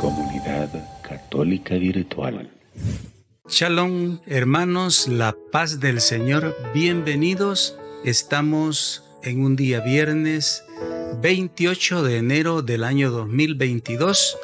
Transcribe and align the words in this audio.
Comunidad 0.00 0.70
Católica 1.02 1.74
Virtual. 1.76 2.50
Shalom, 3.48 4.18
hermanos, 4.26 5.06
la 5.06 5.36
paz 5.52 5.78
del 5.78 6.00
Señor, 6.00 6.56
bienvenidos. 6.74 7.78
Estamos 8.04 9.04
en 9.22 9.44
un 9.44 9.54
día 9.54 9.80
viernes 9.80 10.64
28 11.20 12.02
de 12.02 12.16
enero 12.16 12.62
del 12.62 12.82
año 12.84 13.10
2022. 13.10 14.38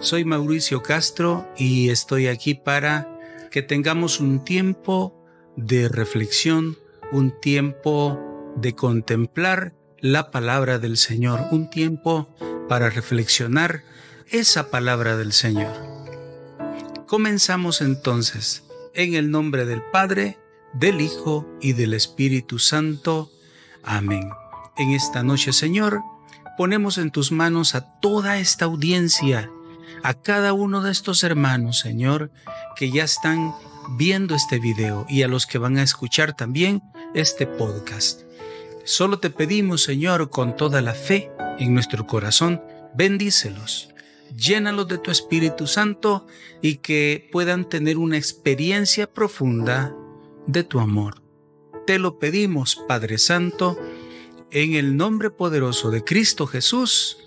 Soy 0.00 0.24
Mauricio 0.24 0.82
Castro 0.82 1.46
y 1.56 1.90
estoy 1.90 2.26
aquí 2.26 2.54
para 2.54 3.08
que 3.50 3.62
tengamos 3.62 4.18
un 4.18 4.44
tiempo 4.44 5.24
de 5.56 5.88
reflexión, 5.88 6.76
un 7.12 7.38
tiempo 7.40 8.18
de 8.56 8.74
contemplar 8.74 9.72
la 10.00 10.30
palabra 10.30 10.78
del 10.78 10.96
Señor, 10.96 11.46
un 11.50 11.70
tiempo 11.70 12.28
para 12.68 12.90
reflexionar 12.90 13.82
esa 14.30 14.70
palabra 14.70 15.16
del 15.16 15.32
Señor. 15.32 15.74
Comenzamos 17.06 17.80
entonces 17.80 18.64
en 18.94 19.14
el 19.14 19.30
nombre 19.30 19.64
del 19.64 19.82
Padre, 19.92 20.38
del 20.74 21.00
Hijo 21.00 21.46
y 21.60 21.72
del 21.72 21.94
Espíritu 21.94 22.58
Santo. 22.58 23.30
Amén. 23.82 24.28
En 24.76 24.90
esta 24.90 25.22
noche, 25.22 25.52
Señor, 25.52 26.02
ponemos 26.58 26.98
en 26.98 27.10
tus 27.10 27.32
manos 27.32 27.74
a 27.74 28.00
toda 28.00 28.38
esta 28.38 28.66
audiencia, 28.66 29.50
a 30.02 30.14
cada 30.14 30.52
uno 30.52 30.82
de 30.82 30.92
estos 30.92 31.22
hermanos, 31.22 31.78
Señor, 31.78 32.30
que 32.76 32.90
ya 32.90 33.04
están 33.04 33.54
viendo 33.96 34.34
este 34.34 34.58
video 34.58 35.06
y 35.08 35.22
a 35.22 35.28
los 35.28 35.46
que 35.46 35.58
van 35.58 35.78
a 35.78 35.82
escuchar 35.82 36.34
también 36.34 36.82
este 37.14 37.46
podcast. 37.46 38.25
Solo 38.86 39.18
te 39.18 39.30
pedimos, 39.30 39.82
Señor, 39.82 40.30
con 40.30 40.54
toda 40.54 40.80
la 40.80 40.94
fe 40.94 41.32
en 41.58 41.74
nuestro 41.74 42.06
corazón, 42.06 42.62
bendícelos, 42.94 43.88
llénalos 44.36 44.86
de 44.86 44.98
tu 44.98 45.10
Espíritu 45.10 45.66
Santo 45.66 46.24
y 46.62 46.76
que 46.76 47.28
puedan 47.32 47.68
tener 47.68 47.98
una 47.98 48.16
experiencia 48.16 49.12
profunda 49.12 49.92
de 50.46 50.62
tu 50.62 50.78
amor. 50.78 51.20
Te 51.84 51.98
lo 51.98 52.20
pedimos, 52.20 52.76
Padre 52.86 53.18
Santo, 53.18 53.76
en 54.52 54.74
el 54.74 54.96
nombre 54.96 55.30
poderoso 55.30 55.90
de 55.90 56.04
Cristo 56.04 56.46
Jesús, 56.46 57.18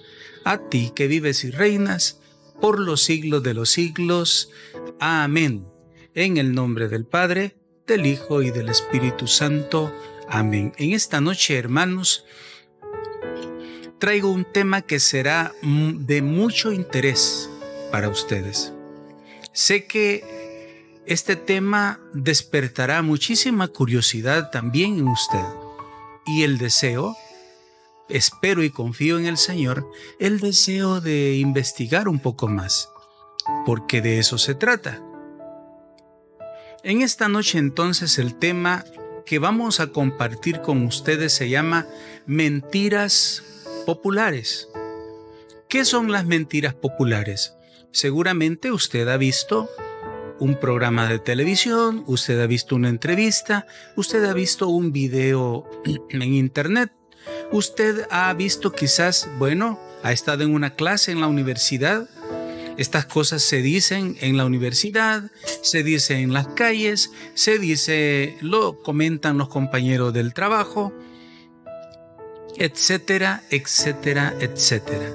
a 0.45 0.59
ti 0.69 0.93
que 0.95 1.07
vives 1.07 1.43
y 1.43 1.51
reinas 1.51 2.21
por 2.61 2.79
los 2.79 3.03
siglos 3.03 3.43
de 3.43 3.53
los 3.53 3.69
siglos. 3.69 4.49
Amén. 5.01 5.67
En 6.13 6.37
el 6.37 6.53
nombre 6.53 6.87
del 6.87 7.05
Padre, 7.05 7.57
del 7.85 8.05
Hijo 8.05 8.43
y 8.43 8.51
del 8.51 8.69
Espíritu 8.69 9.27
Santo. 9.27 9.91
Amén. 10.31 10.73
En 10.77 10.93
esta 10.93 11.21
noche, 11.21 11.57
hermanos, 11.57 12.23
traigo 13.97 14.29
un 14.29 14.45
tema 14.45 14.83
que 14.83 14.99
será 14.99 15.53
de 15.63 16.21
mucho 16.21 16.71
interés 16.71 17.49
para 17.91 18.09
ustedes. 18.09 18.71
Sé 19.53 19.87
que 19.87 20.23
este 21.07 21.35
tema 21.35 21.99
despertará 22.13 23.01
muchísima 23.01 23.69
curiosidad 23.69 24.51
también 24.51 24.99
en 24.99 25.07
usted 25.07 25.43
y 26.27 26.43
el 26.43 26.59
deseo, 26.59 27.17
espero 28.07 28.63
y 28.63 28.69
confío 28.69 29.17
en 29.17 29.25
el 29.25 29.37
Señor, 29.37 29.89
el 30.19 30.39
deseo 30.39 31.01
de 31.01 31.37
investigar 31.37 32.07
un 32.07 32.19
poco 32.19 32.47
más, 32.47 32.89
porque 33.65 34.01
de 34.01 34.19
eso 34.19 34.37
se 34.37 34.53
trata. 34.53 35.01
En 36.83 37.01
esta 37.01 37.27
noche 37.27 37.57
entonces 37.57 38.19
el 38.19 38.35
tema 38.35 38.85
que 39.29 39.37
vamos 39.37 39.79
a 39.79 39.91
compartir 39.91 40.61
con 40.61 40.83
ustedes 40.87 41.33
se 41.33 41.49
llama 41.49 41.85
mentiras 42.25 43.43
populares. 43.85 44.69
¿Qué 45.67 45.85
son 45.85 46.11
las 46.11 46.25
mentiras 46.25 46.73
populares? 46.73 47.53
Seguramente 47.91 48.71
usted 48.71 49.07
ha 49.07 49.17
visto 49.17 49.69
un 50.39 50.59
programa 50.59 51.07
de 51.07 51.19
televisión, 51.19 52.03
usted 52.07 52.41
ha 52.41 52.47
visto 52.47 52.75
una 52.75 52.89
entrevista, 52.89 53.67
usted 53.95 54.25
ha 54.25 54.33
visto 54.33 54.67
un 54.67 54.91
video 54.91 55.69
en 56.09 56.23
internet, 56.23 56.91
usted 57.51 58.07
ha 58.09 58.33
visto 58.33 58.71
quizás, 58.71 59.29
bueno, 59.37 59.79
ha 60.01 60.11
estado 60.11 60.43
en 60.43 60.55
una 60.55 60.71
clase 60.71 61.11
en 61.11 61.21
la 61.21 61.27
universidad. 61.27 62.09
Estas 62.79 63.05
cosas 63.05 63.43
se 63.43 63.61
dicen 63.61 64.17
en 64.21 64.37
la 64.37 64.45
universidad, 64.45 65.29
se 65.61 65.83
dice 65.83 66.19
en 66.19 66.33
las 66.33 66.47
calles, 66.47 67.11
se 67.35 67.59
dice, 67.59 68.37
lo 68.41 68.81
comentan 68.81 69.37
los 69.37 69.49
compañeros 69.49 70.13
del 70.13 70.33
trabajo, 70.33 70.91
etcétera, 72.57 73.43
etcétera, 73.51 74.33
etcétera. 74.39 75.13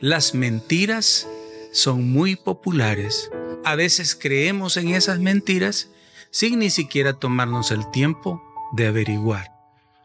Las 0.00 0.34
mentiras 0.34 1.28
son 1.72 2.10
muy 2.10 2.34
populares 2.34 3.30
a 3.64 3.76
veces 3.76 4.14
creemos 4.14 4.76
en 4.76 4.88
esas 4.88 5.18
mentiras 5.18 5.88
sin 6.30 6.58
ni 6.58 6.68
siquiera 6.68 7.14
tomarnos 7.14 7.70
el 7.70 7.90
tiempo 7.90 8.42
de 8.72 8.86
averiguar, 8.86 9.52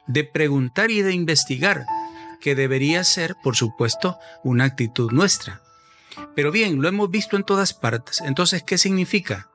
de 0.08 0.24
preguntar 0.24 0.92
y 0.92 1.02
de 1.02 1.14
investigar, 1.14 1.86
que 2.40 2.56
debería 2.56 3.04
ser, 3.04 3.36
por 3.44 3.58
supuesto, 3.58 4.18
una 4.46 4.64
actitud 4.64 5.12
nuestra. 5.12 5.62
Pero 6.36 6.52
bien, 6.52 6.82
lo 6.82 6.88
hemos 6.88 7.10
visto 7.10 7.36
en 7.36 7.44
todas 7.44 7.74
partes. 7.74 8.22
Entonces, 8.22 8.64
¿qué 8.64 8.78
significa? 8.78 9.50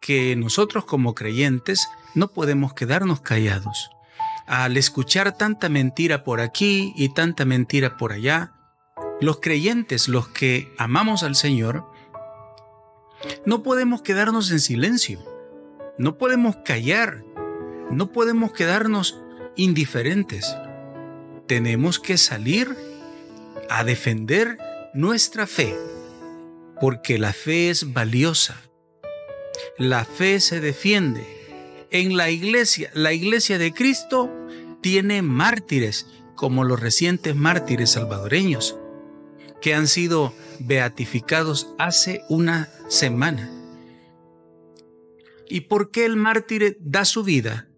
Que 0.00 0.36
nosotros 0.36 0.84
como 0.84 1.14
creyentes 1.14 1.88
no 2.14 2.28
podemos 2.28 2.74
quedarnos 2.74 3.20
callados. 3.20 3.90
Al 4.46 4.76
escuchar 4.76 5.36
tanta 5.36 5.68
mentira 5.68 6.24
por 6.24 6.40
aquí 6.40 6.92
y 6.96 7.14
tanta 7.14 7.44
mentira 7.44 7.96
por 7.96 8.12
allá, 8.12 8.52
los 9.20 9.40
creyentes, 9.40 10.08
los 10.08 10.28
que 10.28 10.74
amamos 10.78 11.22
al 11.22 11.36
Señor, 11.36 11.86
no 13.46 13.62
podemos 13.62 14.02
quedarnos 14.02 14.50
en 14.50 14.58
silencio, 14.58 15.20
no 15.96 16.18
podemos 16.18 16.56
callar, 16.64 17.24
no 17.90 18.10
podemos 18.10 18.52
quedarnos 18.52 19.20
indiferentes. 19.56 20.56
Tenemos 21.46 22.00
que 22.00 22.18
salir 22.18 22.76
a 23.70 23.84
defender 23.84 24.58
nuestra 24.94 25.46
fe, 25.46 25.74
porque 26.80 27.18
la 27.18 27.32
fe 27.32 27.70
es 27.70 27.94
valiosa. 27.94 28.60
La 29.78 30.04
fe 30.04 30.38
se 30.40 30.60
defiende. 30.60 31.26
En 31.90 32.16
la 32.16 32.30
iglesia, 32.30 32.90
la 32.92 33.12
iglesia 33.12 33.58
de 33.58 33.72
Cristo 33.72 34.30
tiene 34.82 35.22
mártires, 35.22 36.06
como 36.34 36.64
los 36.64 36.80
recientes 36.80 37.34
mártires 37.34 37.90
salvadoreños, 37.90 38.76
que 39.60 39.74
han 39.74 39.86
sido 39.86 40.34
beatificados 40.58 41.68
hace 41.78 42.22
una 42.28 42.68
semana. 42.88 43.50
¿Y 45.48 45.62
por 45.62 45.90
qué 45.90 46.04
el 46.04 46.16
mártir 46.16 46.76
da 46.80 47.04
su 47.04 47.24
vida? 47.24 47.68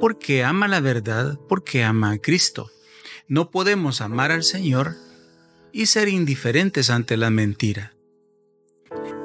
Porque 0.00 0.44
ama 0.44 0.68
la 0.68 0.80
verdad, 0.80 1.38
porque 1.48 1.82
ama 1.82 2.12
a 2.12 2.18
Cristo. 2.18 2.70
No 3.26 3.50
podemos 3.50 4.00
amar 4.00 4.32
al 4.32 4.42
Señor 4.42 4.96
y 5.72 5.86
ser 5.86 6.08
indiferentes 6.08 6.90
ante 6.90 7.16
la 7.16 7.30
mentira. 7.30 7.94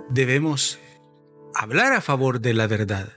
Debemos 0.09 0.80
hablar 1.56 1.94
a 1.94 2.02
favor 2.02 2.42
de 2.42 2.54
la 2.54 2.68
verdad 2.68 3.14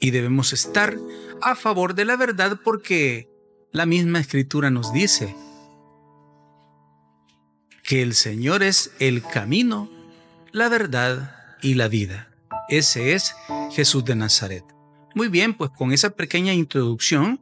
y 0.00 0.10
debemos 0.10 0.52
estar 0.52 0.96
a 1.40 1.54
favor 1.54 1.94
de 1.94 2.04
la 2.04 2.16
verdad 2.16 2.58
porque 2.64 3.28
la 3.72 3.86
misma 3.86 4.20
escritura 4.20 4.70
nos 4.70 4.92
dice 4.92 5.34
que 7.84 8.02
el 8.02 8.14
Señor 8.14 8.62
es 8.62 8.92
el 9.00 9.22
camino, 9.22 9.90
la 10.52 10.68
verdad 10.68 11.36
y 11.62 11.74
la 11.74 11.88
vida. 11.88 12.28
Ese 12.68 13.14
es 13.14 13.34
Jesús 13.72 14.04
de 14.04 14.14
Nazaret. 14.14 14.64
Muy 15.14 15.28
bien, 15.28 15.54
pues 15.54 15.70
con 15.76 15.92
esa 15.92 16.10
pequeña 16.10 16.54
introducción, 16.54 17.40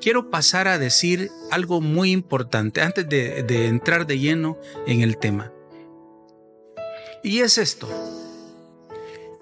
quiero 0.00 0.30
pasar 0.30 0.68
a 0.68 0.78
decir 0.78 1.30
algo 1.50 1.80
muy 1.80 2.12
importante 2.12 2.80
antes 2.80 3.08
de, 3.08 3.66
entrar 3.66 4.06
de 4.06 4.18
lleno 4.18 4.58
en 4.86 5.02
el 5.02 5.18
tema. 5.18 5.52
Y 7.22 7.40
es 7.40 7.58
esto, 7.58 7.88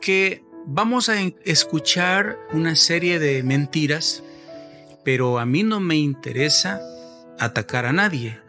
que 0.00 0.42
vamos 0.66 1.08
a 1.08 1.20
escuchar 1.44 2.38
una 2.52 2.74
serie 2.74 3.18
de 3.18 3.42
mentiras, 3.42 4.22
pero 5.04 5.38
a 5.38 5.46
mí 5.46 5.62
no 5.62 5.80
me 5.80 5.96
interesa 5.96 6.80
atacar 7.38 7.86
a 7.86 7.92
nadie. 7.92 8.40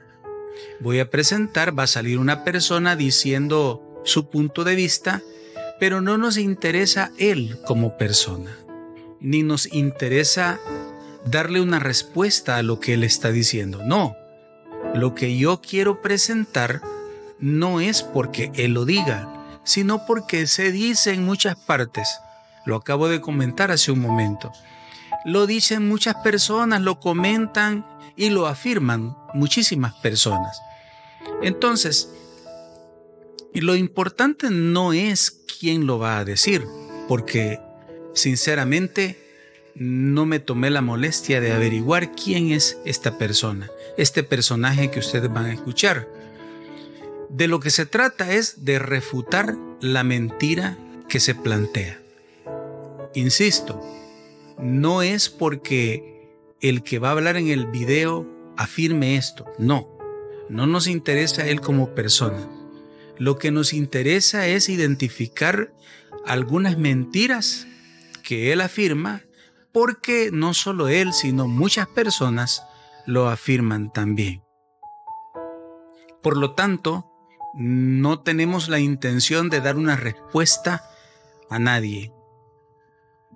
Voy 0.80 1.00
a 1.00 1.10
presentar, 1.10 1.78
va 1.78 1.84
a 1.84 1.88
salir 1.88 2.18
una 2.18 2.44
persona 2.44 2.96
diciendo 2.96 4.02
su 4.04 4.30
punto 4.30 4.64
de 4.64 4.76
vista 4.76 5.22
pero 5.80 6.02
no 6.02 6.18
nos 6.18 6.38
interesa 6.38 7.12
Él 7.18 7.58
como 7.66 7.98
persona, 7.98 8.58
ni 9.22 9.44
nos 9.44 9.74
interesa 9.74 10.60
darle 11.30 11.62
una 11.62 11.80
respuesta 11.80 12.58
a 12.58 12.64
lo 12.64 12.80
que 12.80 12.94
Él 12.96 13.04
está 13.04 13.32
diciendo. 13.32 13.84
No, 13.84 14.16
lo 14.96 15.14
que 15.14 15.38
yo 15.38 15.62
quiero 15.62 16.02
presentar 16.02 16.82
no 17.40 17.80
es 17.80 18.04
porque 18.04 18.52
Él 18.56 18.74
lo 18.74 18.86
diga, 18.86 19.62
sino 19.64 20.06
porque 20.06 20.48
se 20.48 20.72
dice 20.72 21.14
en 21.14 21.26
muchas 21.26 21.56
partes. 21.56 22.20
Lo 22.66 22.76
acabo 22.76 23.08
de 23.08 23.22
comentar 23.22 23.72
hace 23.72 23.92
un 23.92 24.00
momento. 24.00 24.52
Lo 25.26 25.46
dicen 25.48 25.88
muchas 25.88 26.16
personas, 26.16 26.82
lo 26.82 27.00
comentan 27.00 27.86
y 28.16 28.30
lo 28.30 28.48
afirman 28.48 29.16
muchísimas 29.34 29.94
personas. 29.96 30.62
Entonces, 31.42 32.10
lo 33.54 33.76
importante 33.76 34.50
no 34.50 34.94
es 34.94 35.32
quién 35.60 35.86
lo 35.86 36.00
va 36.00 36.20
a 36.20 36.26
decir, 36.26 36.66
porque 37.08 37.60
sinceramente 38.14 39.29
no 39.76 40.26
me 40.26 40.40
tomé 40.40 40.70
la 40.70 40.82
molestia 40.82 41.42
de 41.42 41.52
averiguar 41.52 42.12
quién 42.12 42.52
es 42.52 42.78
esta 42.86 43.18
persona, 43.18 43.70
este 43.98 44.24
personaje 44.24 44.92
que 44.92 45.00
ustedes 45.00 45.32
van 45.32 45.46
a 45.46 45.54
escuchar. 45.54 46.08
De 47.30 47.48
lo 47.48 47.60
que 47.60 47.70
se 47.70 47.86
trata 47.86 48.34
es 48.34 48.66
de 48.66 48.80
refutar 48.80 49.56
la 49.82 50.04
mentira 50.04 50.78
que 51.08 51.20
se 51.20 51.36
plantea. 51.36 52.02
Insisto, 53.14 53.82
no 54.58 55.02
es 55.02 55.30
porque 55.30 56.28
el 56.62 56.84
que 56.84 57.00
va 57.00 57.10
a 57.10 57.12
hablar 57.12 57.38
en 57.38 57.48
el 57.48 57.68
video 57.68 58.28
afirme 58.58 59.16
esto, 59.16 59.46
no, 59.58 59.98
no 60.50 60.68
nos 60.68 60.88
interesa 60.88 61.48
él 61.48 61.62
como 61.62 61.96
persona. 61.96 62.48
Lo 63.18 63.38
que 63.38 63.52
nos 63.52 63.74
interesa 63.74 64.48
es 64.48 64.70
identificar 64.70 65.74
algunas 66.26 66.78
mentiras 66.78 67.68
que 68.24 68.52
él 68.52 68.62
afirma 68.62 69.24
porque 69.80 70.30
no 70.34 70.54
solo 70.54 70.90
él, 70.90 71.14
sino 71.14 71.48
muchas 71.48 71.88
personas 71.88 72.66
lo 73.06 73.30
afirman 73.30 73.94
también. 73.94 74.44
Por 76.22 76.36
lo 76.36 76.54
tanto, 76.54 77.10
no 77.54 78.20
tenemos 78.20 78.68
la 78.68 78.80
intención 78.80 79.50
de 79.50 79.62
dar 79.62 79.78
una 79.78 79.96
respuesta 79.96 80.84
a 81.50 81.60
nadie. 81.60 82.12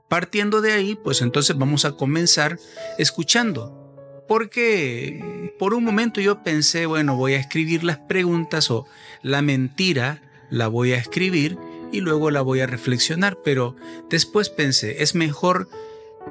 Partiendo 0.10 0.60
de 0.60 0.74
ahí, 0.74 0.96
pues 0.96 1.22
entonces 1.22 1.58
vamos 1.58 1.86
a 1.86 1.94
comenzar 1.94 2.60
escuchando. 2.98 3.96
Porque 4.28 5.54
por 5.58 5.74
un 5.74 5.86
momento 5.86 6.20
yo 6.20 6.44
pensé, 6.44 6.88
bueno, 6.88 7.16
voy 7.16 7.36
a 7.36 7.40
escribir 7.40 7.86
las 7.86 8.00
preguntas 8.00 8.70
o 8.70 8.86
la 9.22 9.42
mentira 9.42 10.22
la 10.50 10.68
voy 10.68 10.92
a 10.92 10.98
escribir 10.98 11.58
y 11.94 12.02
luego 12.02 12.32
la 12.32 12.42
voy 12.42 12.60
a 12.60 12.68
reflexionar, 12.68 13.38
pero 13.46 13.78
después 14.10 14.50
pensé, 14.50 15.04
es 15.04 15.16
mejor 15.16 15.70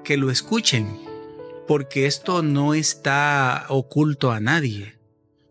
que 0.05 0.17
lo 0.17 0.31
escuchen, 0.31 0.99
porque 1.67 2.07
esto 2.07 2.43
no 2.43 2.75
está 2.75 3.67
oculto 3.69 4.31
a 4.31 4.41
nadie. 4.41 4.99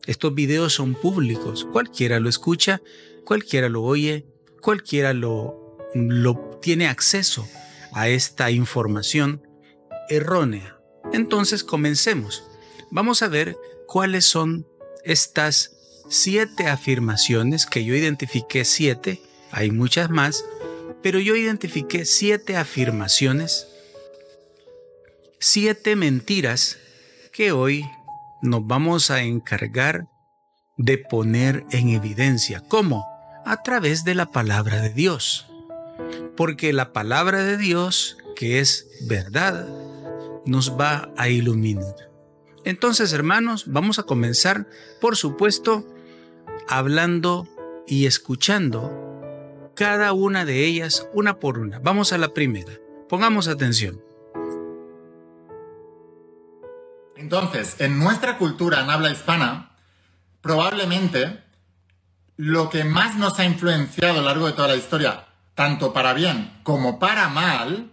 Estos 0.08 0.34
videos 0.34 0.74
son 0.74 0.96
públicos, 0.96 1.66
cualquiera 1.72 2.20
lo 2.20 2.30
escucha, 2.30 2.82
cualquiera 3.24 3.70
lo 3.70 3.84
oye, 3.84 4.26
cualquiera 4.62 5.14
lo, 5.14 5.78
lo 5.94 6.60
tiene 6.62 6.88
acceso 6.88 7.48
a 7.94 8.08
esta 8.10 8.52
información 8.52 9.48
errónea. 10.10 10.80
Entonces 11.14 11.64
comencemos. 11.64 12.44
Vamos 12.90 13.22
a 13.22 13.28
ver 13.28 13.58
cuáles 13.88 14.26
son 14.26 14.68
estas 15.04 15.78
siete 16.10 16.68
afirmaciones 16.68 17.66
que 17.66 17.86
yo 17.86 17.96
identifiqué 17.96 18.66
siete, 18.66 19.22
hay 19.52 19.72
muchas 19.72 20.10
más, 20.10 20.46
pero 21.02 21.20
yo 21.20 21.36
identifiqué 21.36 22.06
siete 22.06 22.58
afirmaciones 22.58 23.68
siete 25.42 25.96
mentiras 25.96 26.78
que 27.34 27.52
hoy 27.52 27.84
nos 28.44 28.66
vamos 28.68 29.10
a 29.10 29.24
encargar 29.24 30.08
de 30.78 31.00
poner 31.00 31.66
en 31.72 31.90
evidencia. 31.90 32.62
¿Cómo? 32.68 33.08
A 33.44 33.64
través 33.64 34.04
de 34.04 34.14
la 34.14 34.28
palabra 34.28 34.82
de 34.82 34.92
Dios. 34.92 35.48
Porque 36.38 36.74
la 36.74 36.94
palabra 36.94 37.44
de 37.44 37.58
Dios, 37.58 38.18
que 38.36 38.60
es 38.60 38.88
verdad, 39.08 39.68
nos 40.46 40.80
va 40.80 41.12
a 41.18 41.28
iluminar. 41.30 41.96
Entonces, 42.64 43.12
hermanos, 43.12 43.64
vamos 43.66 43.98
a 43.98 44.04
comenzar, 44.04 44.68
por 45.00 45.18
supuesto, 45.18 45.88
hablando 46.68 47.48
y 47.88 48.06
escuchando 48.06 49.72
cada 49.76 50.14
una 50.14 50.46
de 50.46 50.66
ellas 50.66 51.08
una 51.16 51.40
por 51.40 51.58
una. 51.58 51.80
Vamos 51.80 52.14
a 52.14 52.20
la 52.20 52.32
primera. 52.32 52.74
Pongamos 53.10 53.48
atención. 53.48 54.11
Entonces, 57.22 57.76
en 57.78 58.00
nuestra 58.00 58.40
cultura 58.40 58.82
en 58.82 58.90
habla 58.90 59.12
hispana, 59.12 59.70
probablemente 60.42 61.44
lo 62.36 62.72
que 62.72 62.84
más 62.84 63.16
nos 63.16 63.38
ha 63.38 63.46
influenciado 63.46 64.16
a 64.16 64.22
lo 64.22 64.28
largo 64.28 64.48
de 64.48 64.54
toda 64.54 64.70
la 64.70 64.76
historia, 64.76 65.26
tanto 65.54 65.94
para 65.94 66.14
bien 66.14 66.60
como 66.64 66.98
para 66.98 67.30
mal, 67.30 67.92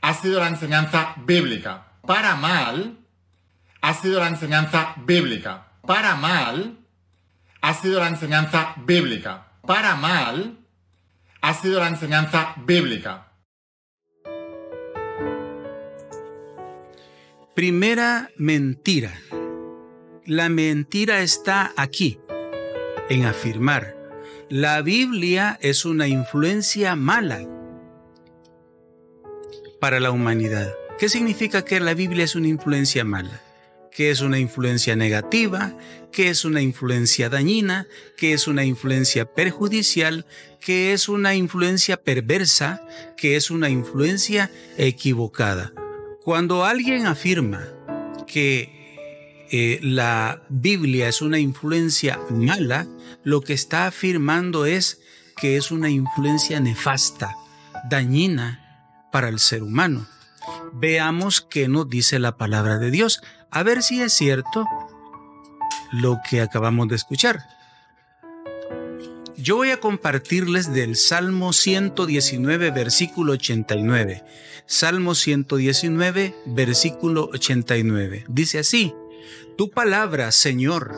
ha 0.00 0.14
sido 0.14 0.40
la 0.40 0.48
enseñanza 0.48 1.12
bíblica. 1.26 1.88
Para 2.06 2.36
mal, 2.36 2.96
ha 3.82 3.92
sido 3.92 4.18
la 4.18 4.28
enseñanza 4.28 4.94
bíblica. 4.96 5.66
Para 5.86 6.16
mal, 6.16 6.78
ha 7.60 7.74
sido 7.74 8.00
la 8.00 8.08
enseñanza 8.08 8.72
bíblica. 8.78 9.48
Para 9.66 9.94
mal, 9.94 10.56
ha 11.42 11.52
sido 11.52 11.80
la 11.80 11.88
enseñanza 11.88 12.54
bíblica. 12.56 13.27
Primera 17.58 18.30
mentira. 18.36 19.20
La 20.24 20.48
mentira 20.48 21.22
está 21.22 21.72
aquí, 21.76 22.20
en 23.08 23.24
afirmar. 23.24 23.96
La 24.48 24.80
Biblia 24.80 25.58
es 25.60 25.84
una 25.84 26.06
influencia 26.06 26.94
mala 26.94 27.44
para 29.80 29.98
la 29.98 30.12
humanidad. 30.12 30.72
¿Qué 31.00 31.08
significa 31.08 31.64
que 31.64 31.80
la 31.80 31.94
Biblia 31.94 32.24
es 32.24 32.36
una 32.36 32.46
influencia 32.46 33.04
mala? 33.04 33.42
que 33.90 34.12
es 34.12 34.20
una 34.20 34.38
influencia 34.38 34.94
negativa, 34.94 35.76
que 36.12 36.28
es 36.28 36.44
una 36.44 36.62
influencia 36.62 37.28
dañina, 37.28 37.88
que 38.16 38.34
es 38.34 38.46
una 38.46 38.64
influencia 38.64 39.24
perjudicial, 39.24 40.24
que 40.60 40.92
es 40.92 41.08
una 41.08 41.34
influencia 41.34 41.96
perversa, 41.96 42.80
que 43.16 43.34
es 43.34 43.50
una 43.50 43.68
influencia 43.68 44.52
equivocada. 44.76 45.72
Cuando 46.28 46.66
alguien 46.66 47.06
afirma 47.06 47.64
que 48.26 49.46
eh, 49.50 49.80
la 49.82 50.42
Biblia 50.50 51.08
es 51.08 51.22
una 51.22 51.38
influencia 51.38 52.20
mala, 52.28 52.86
lo 53.24 53.40
que 53.40 53.54
está 53.54 53.86
afirmando 53.86 54.66
es 54.66 55.00
que 55.38 55.56
es 55.56 55.70
una 55.70 55.88
influencia 55.88 56.60
nefasta, 56.60 57.34
dañina 57.88 59.08
para 59.10 59.30
el 59.30 59.38
ser 59.38 59.62
humano. 59.62 60.06
Veamos 60.74 61.40
qué 61.40 61.66
nos 61.66 61.88
dice 61.88 62.18
la 62.18 62.36
palabra 62.36 62.76
de 62.76 62.90
Dios, 62.90 63.22
a 63.50 63.62
ver 63.62 63.82
si 63.82 64.02
es 64.02 64.12
cierto 64.12 64.66
lo 65.92 66.18
que 66.28 66.42
acabamos 66.42 66.88
de 66.88 66.96
escuchar. 66.96 67.40
Yo 69.48 69.56
voy 69.56 69.70
a 69.70 69.80
compartirles 69.80 70.74
del 70.74 70.94
Salmo 70.94 71.54
119, 71.54 72.70
versículo 72.70 73.32
89. 73.32 74.22
Salmo 74.66 75.14
119, 75.14 76.34
versículo 76.44 77.30
89. 77.32 78.26
Dice 78.28 78.58
así, 78.58 78.92
Tu 79.56 79.70
palabra, 79.70 80.32
Señor, 80.32 80.92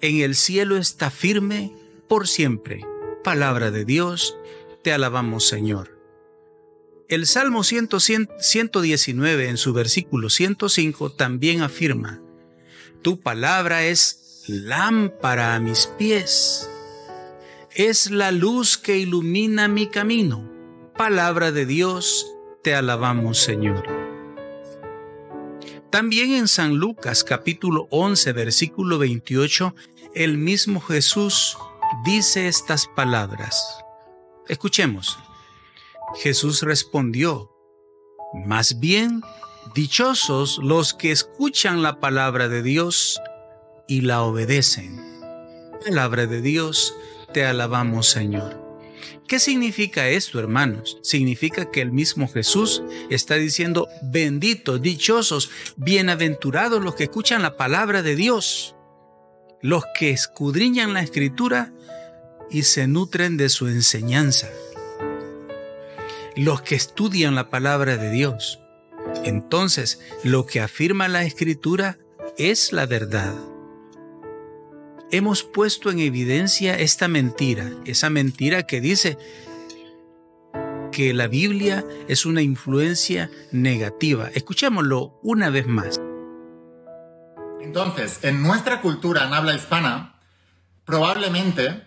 en 0.00 0.22
el 0.22 0.34
cielo 0.34 0.78
está 0.78 1.10
firme 1.10 1.70
por 2.08 2.26
siempre. 2.26 2.86
Palabra 3.22 3.70
de 3.70 3.84
Dios, 3.84 4.34
te 4.82 4.90
alabamos, 4.90 5.46
Señor. 5.46 6.00
El 7.10 7.26
Salmo 7.26 7.64
119 7.64 9.46
en 9.46 9.58
su 9.58 9.74
versículo 9.74 10.30
105 10.30 11.12
también 11.12 11.60
afirma, 11.60 12.22
Tu 13.02 13.20
palabra 13.20 13.84
es 13.84 14.44
lámpara 14.48 15.54
a 15.54 15.60
mis 15.60 15.86
pies 15.98 16.70
es 17.78 18.10
la 18.10 18.32
luz 18.32 18.76
que 18.76 18.98
ilumina 18.98 19.68
mi 19.68 19.86
camino. 19.86 20.50
Palabra 20.96 21.52
de 21.52 21.64
Dios, 21.64 22.26
te 22.64 22.74
alabamos 22.74 23.38
Señor. 23.38 23.86
También 25.88 26.32
en 26.32 26.48
San 26.48 26.74
Lucas 26.74 27.22
capítulo 27.22 27.86
11 27.92 28.32
versículo 28.32 28.98
28, 28.98 29.76
el 30.16 30.38
mismo 30.38 30.80
Jesús 30.80 31.56
dice 32.04 32.48
estas 32.48 32.88
palabras. 32.88 33.62
Escuchemos. 34.48 35.16
Jesús 36.16 36.62
respondió, 36.62 37.52
más 38.44 38.80
bien, 38.80 39.22
dichosos 39.76 40.58
los 40.58 40.94
que 40.94 41.12
escuchan 41.12 41.84
la 41.84 42.00
palabra 42.00 42.48
de 42.48 42.60
Dios 42.64 43.20
y 43.86 44.00
la 44.00 44.22
obedecen. 44.22 45.00
Palabra 45.84 46.26
de 46.26 46.42
Dios, 46.42 46.92
te 47.32 47.44
alabamos 47.44 48.08
Señor. 48.08 48.68
¿Qué 49.28 49.38
significa 49.38 50.08
esto, 50.08 50.38
hermanos? 50.38 50.98
Significa 51.02 51.70
que 51.70 51.82
el 51.82 51.92
mismo 51.92 52.28
Jesús 52.28 52.82
está 53.10 53.34
diciendo, 53.34 53.86
benditos, 54.02 54.80
dichosos, 54.80 55.50
bienaventurados 55.76 56.82
los 56.82 56.94
que 56.94 57.04
escuchan 57.04 57.42
la 57.42 57.58
palabra 57.58 58.00
de 58.02 58.16
Dios, 58.16 58.74
los 59.60 59.84
que 59.98 60.10
escudriñan 60.10 60.94
la 60.94 61.02
escritura 61.02 61.74
y 62.50 62.62
se 62.62 62.86
nutren 62.86 63.36
de 63.36 63.50
su 63.50 63.68
enseñanza, 63.68 64.48
los 66.34 66.62
que 66.62 66.76
estudian 66.76 67.34
la 67.34 67.50
palabra 67.50 67.98
de 67.98 68.10
Dios. 68.10 68.60
Entonces, 69.24 70.00
lo 70.24 70.46
que 70.46 70.60
afirma 70.60 71.06
la 71.06 71.24
escritura 71.24 71.98
es 72.38 72.72
la 72.72 72.86
verdad. 72.86 73.34
Hemos 75.10 75.42
puesto 75.42 75.90
en 75.90 76.00
evidencia 76.00 76.78
esta 76.78 77.08
mentira, 77.08 77.70
esa 77.86 78.10
mentira 78.10 78.64
que 78.64 78.82
dice 78.82 79.16
que 80.92 81.14
la 81.14 81.28
Biblia 81.28 81.82
es 82.08 82.26
una 82.26 82.42
influencia 82.42 83.30
negativa. 83.50 84.28
Escuchémoslo 84.34 85.18
una 85.22 85.48
vez 85.48 85.66
más. 85.66 85.98
Entonces, 87.62 88.22
en 88.22 88.42
nuestra 88.42 88.82
cultura 88.82 89.24
en 89.24 89.32
habla 89.32 89.54
hispana, 89.54 90.16
probablemente 90.84 91.86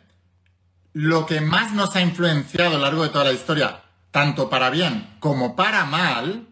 lo 0.94 1.28
que 1.28 1.42
más 1.42 1.74
nos 1.74 1.96
ha 1.96 2.02
influenciado 2.02 2.72
a 2.72 2.80
lo 2.80 2.80
largo 2.80 3.04
de 3.04 3.10
toda 3.10 3.26
la 3.26 3.34
historia, 3.34 3.84
tanto 4.10 4.50
para 4.50 4.72
bien 4.72 5.16
como 5.20 5.56
para 5.56 5.86
mal, 5.86 6.48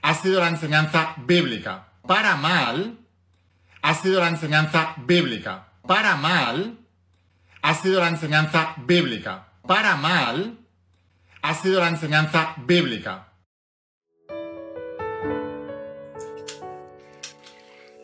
ha 0.00 0.14
sido 0.14 0.40
la 0.40 0.48
enseñanza 0.48 1.16
bíblica. 1.26 1.88
Para 2.06 2.36
mal, 2.36 2.98
ha 3.82 3.94
sido 3.94 4.20
la 4.20 4.28
enseñanza 4.28 4.94
bíblica. 5.06 5.68
Para 5.86 6.16
mal, 6.16 6.78
ha 7.60 7.74
sido 7.74 8.00
la 8.00 8.08
enseñanza 8.08 8.76
bíblica. 8.86 9.48
Para 9.66 9.96
mal, 9.96 10.58
ha 11.42 11.54
sido 11.54 11.80
la 11.80 11.88
enseñanza 11.88 12.54
bíblica. 12.66 13.32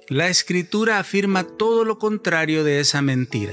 La 0.08 0.28
escritura 0.28 0.98
afirma 0.98 1.44
todo 1.44 1.84
lo 1.84 1.98
contrario 1.98 2.64
de 2.64 2.80
esa 2.80 3.00
mentira. 3.00 3.52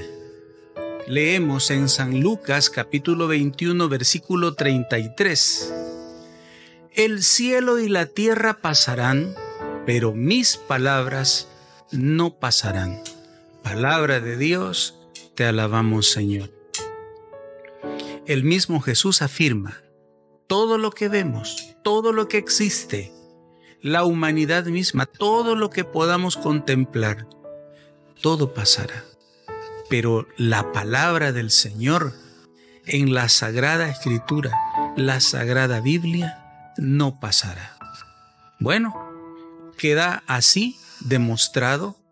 Leemos 1.07 1.69
en 1.69 1.87
San 1.87 2.21
Lucas 2.21 2.71
capítulo 2.71 3.27
21 3.27 3.89
versículo 3.89 4.55
33. 4.55 5.73
El 6.93 7.21
cielo 7.21 7.77
y 7.77 7.89
la 7.89 8.07
tierra 8.07 8.55
pasarán, 8.61 9.35
pero 9.85 10.13
mis 10.13 10.57
palabras 10.57 11.47
no 11.91 12.39
pasarán. 12.39 13.01
Palabra 13.65 14.19
de 14.19 14.37
Dios, 14.37 14.93
te 15.33 15.43
alabamos 15.43 16.11
Señor. 16.11 16.51
El 18.27 18.43
mismo 18.43 18.79
Jesús 18.79 19.23
afirma, 19.23 19.81
todo 20.45 20.77
lo 20.77 20.91
que 20.91 21.09
vemos, 21.09 21.75
todo 21.83 22.13
lo 22.13 22.27
que 22.27 22.37
existe, 22.37 23.11
la 23.81 24.03
humanidad 24.03 24.65
misma, 24.65 25.07
todo 25.07 25.55
lo 25.55 25.71
que 25.71 25.83
podamos 25.83 26.37
contemplar, 26.37 27.27
todo 28.21 28.53
pasará. 28.53 29.03
Pero 29.89 30.27
la 30.37 30.71
palabra 30.71 31.31
del 31.31 31.49
Señor 31.49 32.13
en 32.85 33.15
la 33.15 33.29
Sagrada 33.29 33.89
Escritura, 33.89 34.51
la 34.95 35.19
Sagrada 35.19 35.81
Biblia, 35.81 36.71
no 36.77 37.19
pasará. 37.19 37.79
Bueno, 38.59 38.93
queda 39.75 40.23
así 40.27 40.77
demostrado 40.99 42.04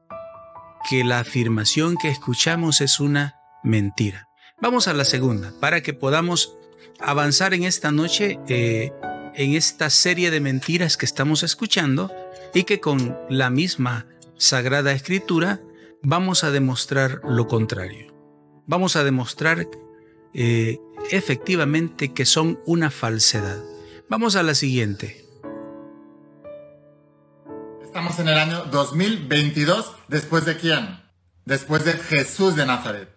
que 0.89 1.03
la 1.03 1.19
afirmación 1.19 1.97
que 1.97 2.09
escuchamos 2.09 2.81
es 2.81 2.99
una 2.99 3.35
mentira. 3.63 4.27
Vamos 4.61 4.87
a 4.87 4.93
la 4.93 5.03
segunda, 5.03 5.53
para 5.59 5.81
que 5.81 5.93
podamos 5.93 6.55
avanzar 6.99 7.53
en 7.53 7.63
esta 7.63 7.91
noche 7.91 8.39
eh, 8.47 8.91
en 9.35 9.53
esta 9.53 9.89
serie 9.89 10.31
de 10.31 10.39
mentiras 10.39 10.97
que 10.97 11.05
estamos 11.05 11.43
escuchando 11.43 12.11
y 12.53 12.63
que 12.63 12.79
con 12.79 13.17
la 13.29 13.49
misma 13.49 14.05
Sagrada 14.37 14.93
Escritura 14.93 15.61
vamos 16.01 16.43
a 16.43 16.51
demostrar 16.51 17.21
lo 17.23 17.47
contrario. 17.47 18.13
Vamos 18.65 18.95
a 18.95 19.03
demostrar 19.03 19.67
eh, 20.33 20.77
efectivamente 21.11 22.13
que 22.13 22.25
son 22.25 22.59
una 22.65 22.89
falsedad. 22.89 23.61
Vamos 24.09 24.35
a 24.35 24.43
la 24.43 24.55
siguiente. 24.55 25.22
Estamos 27.93 28.17
en 28.17 28.27
el 28.27 28.39
año 28.39 28.65
2022, 28.71 29.91
después 30.07 30.45
de 30.45 30.57
quién? 30.57 30.99
Después 31.45 31.85
de 31.85 31.93
Jesús 31.93 32.55
de 32.55 32.65
Nazaret. 32.65 33.07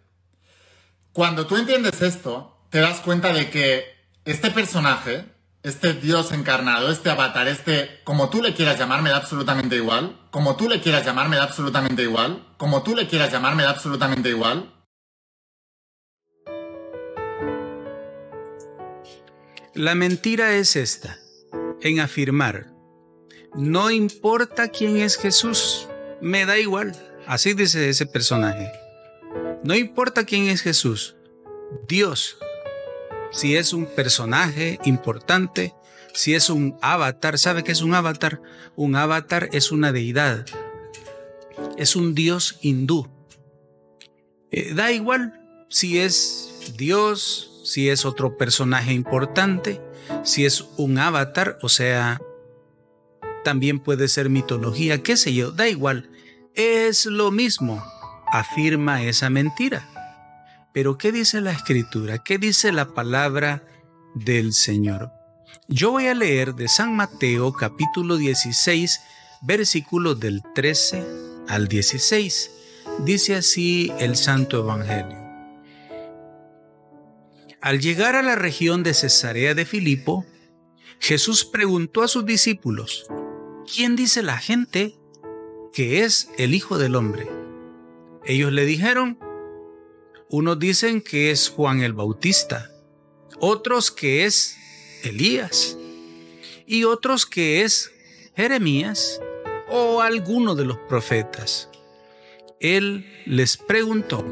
Cuando 1.15 1.47
tú 1.47 1.57
entiendes 1.57 2.03
esto, 2.03 2.61
te 2.69 2.81
das 2.81 3.01
cuenta 3.01 3.33
de 3.33 3.49
que 3.49 3.87
este 4.27 4.51
personaje, 4.51 5.33
este 5.63 5.95
Dios 5.95 6.31
encarnado, 6.33 6.91
este 6.91 7.09
avatar, 7.09 7.49
este, 7.49 8.03
como 8.05 8.29
tú 8.29 8.43
le 8.43 8.53
quieras 8.53 8.79
llamar, 8.79 9.01
me 9.01 9.09
da 9.09 9.17
absolutamente 9.17 9.77
igual. 9.77 10.21
Como 10.31 10.57
tú 10.57 10.69
le 10.69 10.83
quieras 10.83 11.07
llamar, 11.07 11.31
me 11.31 11.37
da 11.37 11.45
absolutamente 11.45 12.03
igual. 12.03 12.47
Como 12.59 12.83
tú 12.83 12.95
le 12.95 13.09
quieras 13.09 13.33
llamar, 13.33 13.55
me 13.55 13.63
da 13.63 13.71
absolutamente 13.71 14.29
igual. 14.29 14.75
La 19.73 19.95
mentira 19.95 20.53
es 20.53 20.77
esta, 20.77 21.17
en 21.81 22.01
afirmar, 22.01 22.76
no 23.57 23.91
importa 23.91 24.69
quién 24.69 24.99
es 24.99 25.17
Jesús, 25.17 25.89
me 26.21 26.47
da 26.47 26.59
igual. 26.59 26.95
Así 27.27 27.55
dice 27.55 27.89
ese 27.89 28.07
personaje. 28.07 28.71
No 29.65 29.75
importa 29.75 30.25
quién 30.25 30.49
es 30.49 30.63
Jesús, 30.63 31.17
Dios 31.89 32.39
si 33.37 33.57
es 33.57 33.73
un 33.73 33.87
personaje 33.87 34.79
importante, 34.85 35.75
si 36.13 36.35
es 36.35 36.51
un 36.51 36.77
avatar. 36.81 37.39
¿Sabe 37.39 37.63
qué 37.63 37.73
es 37.73 37.83
un 37.83 37.95
avatar? 37.95 38.41
Un 38.75 38.97
avatar 38.97 39.49
es 39.53 39.73
una 39.73 39.93
deidad. 39.93 40.47
Es 41.77 41.97
un 41.97 42.15
dios 42.15 42.59
hindú. 42.63 43.09
Eh, 44.51 44.73
da 44.75 44.93
igual 44.93 45.41
si 45.69 45.99
es 46.01 46.73
Dios, 46.77 47.63
si 47.65 47.91
es 47.91 48.05
otro 48.05 48.37
personaje 48.37 48.93
importante, 48.93 49.81
si 50.23 50.47
es 50.47 50.65
un 50.77 50.99
avatar, 50.99 51.59
o 51.63 51.69
sea, 51.69 52.21
también 53.47 53.79
puede 53.79 54.09
ser 54.09 54.29
mitología, 54.29 55.05
qué 55.05 55.17
sé 55.17 55.33
yo, 55.33 55.53
da 55.53 55.69
igual. 55.69 56.11
Es 56.57 57.07
lo 57.07 57.31
mismo, 57.31 57.81
afirma 58.33 59.05
esa 59.05 59.31
mentira. 59.31 59.89
Pero 60.73 60.99
¿qué 60.99 61.13
dice 61.13 61.41
la 61.41 61.53
escritura? 61.53 62.19
¿Qué 62.19 62.39
dice 62.39 62.73
la 62.73 62.93
palabra 62.93 63.63
del 64.17 64.53
Señor? 64.53 65.13
Yo 65.69 65.93
voy 65.93 66.09
a 66.09 66.15
leer 66.17 66.57
de 66.57 66.67
San 66.67 66.97
Mateo 66.97 67.53
capítulo 67.53 68.17
16, 68.17 69.01
versículos 69.43 70.19
del 70.19 70.43
13 70.57 71.07
al 71.47 71.69
16. 71.69 72.51
Dice 73.05 73.37
así 73.37 73.93
el 74.01 74.17
Santo 74.17 74.59
Evangelio. 74.59 75.25
Al 77.61 77.79
llegar 77.79 78.17
a 78.17 78.23
la 78.23 78.35
región 78.35 78.83
de 78.83 78.93
Cesarea 78.93 79.55
de 79.55 79.65
Filipo, 79.65 80.27
Jesús 80.99 81.45
preguntó 81.45 82.03
a 82.03 82.09
sus 82.09 82.27
discípulos, 82.27 83.07
¿quién 83.67 83.97
dice 83.97 84.23
la 84.23 84.39
gente 84.39 84.97
que 85.73 86.05
es 86.05 86.31
el 86.39 86.55
Hijo 86.55 86.79
del 86.79 86.95
Hombre? 86.95 87.29
Ellos 88.25 88.53
le 88.53 88.65
dijeron, 88.65 89.19
unos 90.31 90.59
dicen 90.59 91.01
que 91.01 91.31
es 91.31 91.49
Juan 91.49 91.83
el 91.83 91.93
Bautista, 91.93 92.71
otros 93.39 93.91
que 93.91 94.25
es 94.25 94.57
Elías 95.03 95.77
y 96.67 96.85
otros 96.85 97.27
que 97.27 97.63
es 97.63 97.93
Jeremías 98.35 99.21
o 99.69 100.01
alguno 100.01 100.55
de 100.55 100.65
los 100.65 100.79
profetas. 100.79 101.69
Él 102.61 103.07
les 103.27 103.57
preguntó, 103.57 104.25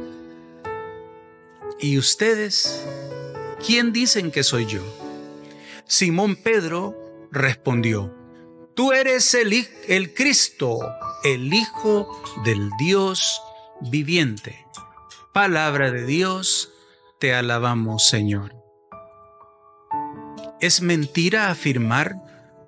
¿y 1.79 1.99
ustedes 1.99 2.85
quién 3.65 3.93
dicen 3.93 4.31
que 4.31 4.43
soy 4.43 4.67
yo? 4.67 4.83
Simón 5.87 6.37
Pedro 6.37 7.29
respondió, 7.31 8.24
Tú 8.75 8.93
eres 8.93 9.35
el, 9.35 9.69
el 9.87 10.15
Cristo, 10.15 10.81
el 11.23 11.55
Hijo 11.55 12.21
del 12.45 12.71
Dios 12.77 13.41
viviente. 13.81 14.67
Palabra 15.33 15.93
de 15.93 16.05
Dios, 16.05 16.73
te 17.21 17.35
alabamos 17.35 18.09
Señor. 18.09 18.57
Es 20.61 20.81
mentira 20.81 21.51
afirmar 21.51 22.17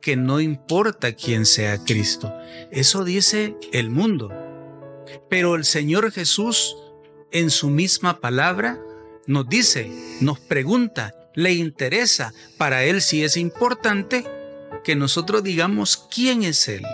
que 0.00 0.14
no 0.14 0.40
importa 0.40 1.14
quién 1.14 1.44
sea 1.44 1.82
Cristo. 1.82 2.32
Eso 2.70 3.02
dice 3.02 3.56
el 3.72 3.90
mundo. 3.90 4.30
Pero 5.28 5.56
el 5.56 5.64
Señor 5.64 6.12
Jesús, 6.12 6.76
en 7.32 7.50
su 7.50 7.68
misma 7.68 8.20
palabra, 8.20 8.78
nos 9.26 9.48
dice, 9.48 9.90
nos 10.20 10.38
pregunta, 10.38 11.14
le 11.34 11.54
interesa 11.54 12.32
para 12.58 12.84
Él 12.84 13.02
si 13.02 13.24
es 13.24 13.36
importante 13.36 14.24
que 14.84 14.96
nosotros 14.96 15.42
digamos 15.42 15.96
quién 15.96 16.42
es 16.42 16.68
Él. 16.68 16.84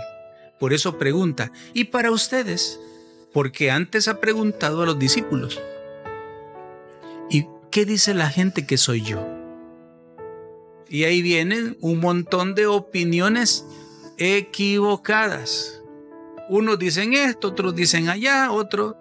Por 0.59 0.73
eso 0.73 0.99
pregunta, 0.99 1.53
¿y 1.75 1.85
para 1.85 2.11
ustedes? 2.11 2.79
porque 3.33 3.71
antes 3.71 4.09
ha 4.09 4.21
preguntado 4.21 4.83
a 4.83 4.87
los 4.87 4.99
discípulos, 4.99 5.61
¿y 7.31 7.47
qué 7.71 7.85
dice 7.85 8.15
la 8.15 8.29
gente 8.29 8.67
que 8.67 8.77
soy 8.77 9.03
yo? 9.03 9.27
Y 10.89 11.05
ahí 11.05 11.23
vienen 11.23 11.79
un 11.81 12.01
montón 12.01 12.55
de 12.55 12.67
opiniones 12.67 13.65
equivocadas. 14.19 15.81
Unos 16.51 16.79
dicen 16.79 17.15
esto, 17.15 17.49
otros 17.49 17.75
dicen 17.75 18.11
allá, 18.11 18.53
otros... 18.53 18.97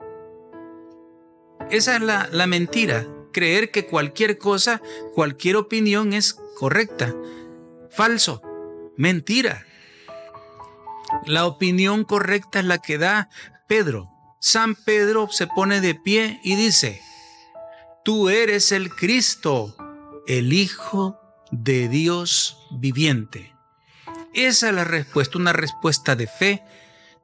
Esa 1.69 1.95
es 1.97 2.01
la, 2.01 2.29
la 2.31 2.47
mentira, 2.47 3.07
creer 3.33 3.71
que 3.71 3.85
cualquier 3.85 4.37
cosa, 4.37 4.81
cualquier 5.13 5.57
opinión 5.57 6.13
es 6.13 6.33
correcta. 6.57 7.13
Falso, 7.89 8.41
mentira. 8.97 9.65
La 11.25 11.45
opinión 11.45 12.03
correcta 12.03 12.59
es 12.59 12.65
la 12.65 12.79
que 12.79 12.97
da 12.97 13.29
Pedro. 13.67 14.09
San 14.39 14.75
Pedro 14.75 15.27
se 15.29 15.47
pone 15.47 15.81
de 15.81 15.95
pie 15.95 16.39
y 16.43 16.55
dice, 16.55 17.01
Tú 18.03 18.29
eres 18.29 18.71
el 18.71 18.89
Cristo, 18.89 19.75
el 20.25 20.53
Hijo 20.53 21.19
de 21.51 21.87
Dios 21.87 22.57
viviente. 22.71 23.53
Esa 24.33 24.69
es 24.69 24.75
la 24.75 24.83
respuesta, 24.83 25.37
una 25.37 25.53
respuesta 25.53 26.15
de 26.15 26.25
fe, 26.25 26.63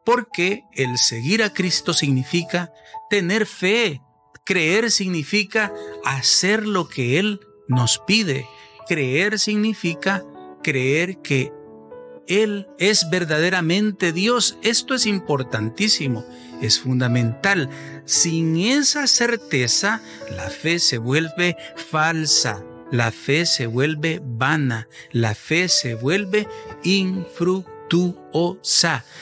porque 0.05 0.63
el 0.73 0.97
seguir 0.97 1.41
a 1.41 1.53
Cristo 1.53 1.93
significa 1.93 2.71
tener 3.09 3.45
fe, 3.45 4.01
creer 4.45 4.91
significa 4.91 5.73
hacer 6.05 6.67
lo 6.67 6.87
que 6.87 7.17
Él 7.17 7.39
nos 7.67 7.99
pide, 7.99 8.45
creer 8.87 9.39
significa 9.39 10.23
creer 10.63 11.21
que 11.21 11.51
Él 12.27 12.67
es 12.77 13.09
verdaderamente 13.09 14.13
Dios. 14.13 14.57
Esto 14.61 14.93
es 14.93 15.05
importantísimo, 15.05 16.25
es 16.61 16.79
fundamental. 16.79 17.69
Sin 18.05 18.57
esa 18.57 19.07
certeza, 19.07 20.01
la 20.35 20.49
fe 20.49 20.79
se 20.79 20.97
vuelve 20.97 21.57
falsa 21.75 22.63
la 22.91 23.11
fe 23.11 23.45
se 23.45 23.67
vuelve 23.67 24.21
vana, 24.23 24.87
la 25.11 25.35
fe 25.35 25.67
se 25.67 25.93
vuelve 25.95 26.47
infructuosa, 26.83 27.65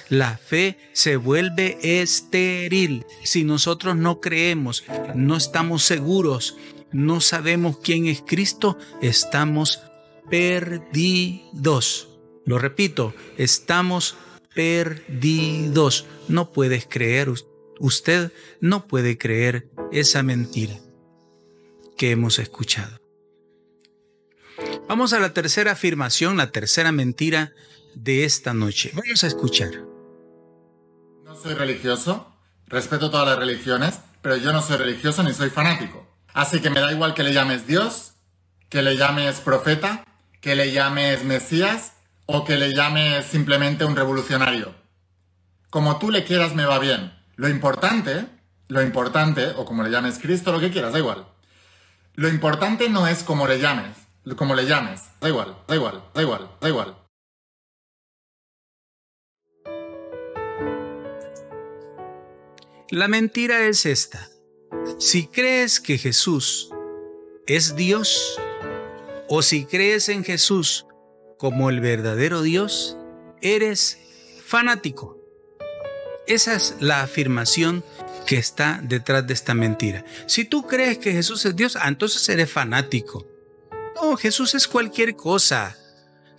la 0.10 0.38
fe 0.38 0.78
se 0.94 1.16
vuelve 1.18 1.80
estéril. 1.82 3.08
Si 3.24 3.44
nosotros 3.44 3.96
no 3.96 4.22
creemos, 4.22 4.84
no 5.16 5.36
estamos 5.36 5.84
seguros, 5.84 6.58
no 6.92 7.22
sabemos 7.22 7.80
quién 7.80 8.06
es 8.06 8.22
Cristo, 8.26 8.78
estamos 9.02 9.82
perdidos. 10.30 12.15
Lo 12.46 12.60
repito, 12.60 13.14
estamos 13.38 14.16
perdidos. 14.54 16.06
No 16.28 16.52
puedes 16.52 16.86
creer, 16.88 17.34
usted 17.80 18.32
no 18.62 18.88
puede 18.88 19.18
creer 19.18 19.70
esa 19.92 20.22
mentira 20.22 20.80
que 21.98 22.12
hemos 22.12 22.38
escuchado. 22.38 23.00
Vamos 24.88 25.14
a 25.14 25.20
la 25.20 25.34
tercera 25.34 25.72
afirmación, 25.72 26.38
la 26.38 26.52
tercera 26.52 26.92
mentira 26.92 27.54
de 27.96 28.26
esta 28.26 28.54
noche. 28.54 28.92
Vamos 28.94 29.24
a 29.24 29.28
escuchar. 29.28 29.72
No 31.24 31.36
soy 31.36 31.56
religioso, 31.56 32.32
respeto 32.68 33.10
todas 33.10 33.28
las 33.28 33.40
religiones, 33.40 34.00
pero 34.22 34.38
yo 34.38 34.54
no 34.54 34.62
soy 34.62 34.78
religioso 34.78 35.24
ni 35.24 35.34
soy 35.34 35.50
fanático. 35.50 36.08
Así 36.34 36.60
que 36.62 36.70
me 36.70 36.80
da 36.80 36.92
igual 36.92 37.16
que 37.16 37.24
le 37.24 37.34
llames 37.34 37.66
Dios, 37.66 38.14
que 38.70 38.84
le 38.84 38.98
llames 38.98 39.40
profeta, 39.40 40.06
que 40.42 40.56
le 40.56 40.72
llames 40.72 41.24
Mesías 41.24 41.95
o 42.26 42.44
que 42.44 42.58
le 42.58 42.74
llames 42.74 43.26
simplemente 43.26 43.86
un 43.86 43.96
revolucionario. 43.96 44.74
Como 45.70 46.00
tú 46.00 46.12
le 46.12 46.24
quieras 46.24 46.56
me 46.56 46.66
va 46.66 46.80
bien. 46.80 47.14
Lo 47.36 47.50
importante, 47.50 48.26
lo 48.68 48.82
importante, 48.82 49.50
o 49.58 49.66
como 49.66 49.84
le 49.84 49.92
llames 49.92 50.20
Cristo, 50.20 50.52
lo 50.52 50.60
que 50.60 50.72
quieras, 50.72 50.94
da 50.94 51.00
igual. 51.00 51.28
Lo 52.14 52.30
importante 52.30 52.90
no 52.90 53.08
es 53.08 53.24
cómo 53.24 53.48
le 53.48 53.60
llames, 53.60 53.98
como 54.38 54.56
le 54.56 54.66
llames, 54.66 55.02
da 55.20 55.30
igual, 55.30 55.58
da 55.68 55.76
igual, 55.76 56.04
da 56.14 56.22
igual, 56.22 56.50
da 56.62 56.70
igual. 56.70 56.98
La 62.90 63.08
mentira 63.08 63.66
es 63.66 63.86
esta. 63.86 64.30
Si 65.00 65.28
crees 65.28 65.80
que 65.82 65.98
Jesús 65.98 66.70
es 67.48 67.76
Dios, 67.76 68.40
o 69.28 69.42
si 69.42 69.66
crees 69.66 70.08
en 70.10 70.24
Jesús 70.24 70.86
como 71.46 71.70
el 71.70 71.80
verdadero 71.80 72.42
Dios, 72.42 72.98
eres 73.40 74.00
fanático. 74.44 75.20
Esa 76.26 76.56
es 76.56 76.76
la 76.80 77.04
afirmación 77.04 77.84
que 78.26 78.38
está 78.38 78.80
detrás 78.82 79.28
de 79.28 79.36
esta 79.36 79.54
mentira. 79.54 80.04
Si 80.26 80.46
tú 80.46 80.66
crees 80.66 80.98
que 80.98 81.12
Jesús 81.12 81.46
es 81.46 81.56
Dios, 81.56 81.76
ah, 81.80 81.88
entonces 81.88 82.28
eres 82.30 82.52
fanático. 82.52 83.28
No, 83.94 84.18
Jesús 84.18 84.56
es 84.56 84.68
cualquier 84.68 85.16
cosa. 85.16 85.78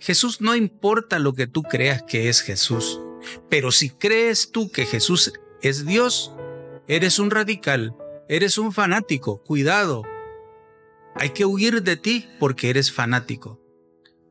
Jesús 0.01 0.41
no 0.41 0.57
importa 0.57 1.19
lo 1.19 1.31
que 1.31 1.47
tú 1.47 1.63
creas 1.63 2.03
que 2.03 2.27
es 2.27 2.41
Jesús. 2.41 2.99
Pero 3.47 3.71
si 3.71 3.91
crees 3.91 4.51
tú 4.51 4.69
que 4.73 4.85
Jesús 4.85 5.31
es 5.61 5.85
Dios, 5.85 6.33
eres 6.89 7.17
un 7.17 7.31
radical, 7.31 7.95
eres 8.27 8.57
un 8.57 8.73
fanático. 8.73 9.41
Cuidado. 9.41 10.03
Hay 11.15 11.29
que 11.29 11.45
huir 11.45 11.81
de 11.81 11.95
ti 11.95 12.27
porque 12.41 12.69
eres 12.69 12.91
fanático. 12.91 13.61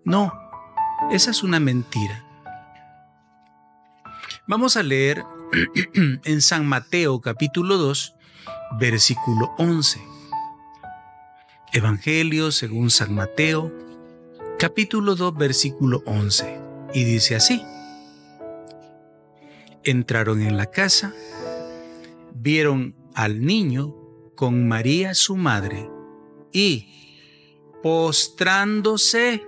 No, 0.05 0.46
esa 1.11 1.31
es 1.31 1.43
una 1.43 1.61
mentira. 1.61 2.25
Vamos 4.47 4.77
a 4.77 4.83
leer 4.83 5.25
en 6.25 6.41
San 6.41 6.67
Mateo 6.67 7.21
capítulo 7.21 7.77
2, 7.79 8.15
versículo 8.79 9.55
11. 9.59 10.01
Evangelio 11.73 12.53
según 12.53 12.91
San 12.91 13.15
Mateo, 13.15 13.73
capítulo 14.59 15.15
2, 15.15 15.37
versículo 15.37 16.03
11. 16.07 16.61
Y 16.95 17.05
dice 17.05 17.37
así. 17.37 17.63
Entraron 19.85 20.43
en 20.43 20.57
la 20.57 20.67
casa, 20.67 21.13
vieron 22.35 22.97
al 23.15 23.45
niño 23.45 23.95
con 24.35 24.69
María 24.69 25.15
su 25.15 25.37
madre 25.37 25.89
y, 26.53 26.89
postrándose, 27.83 29.45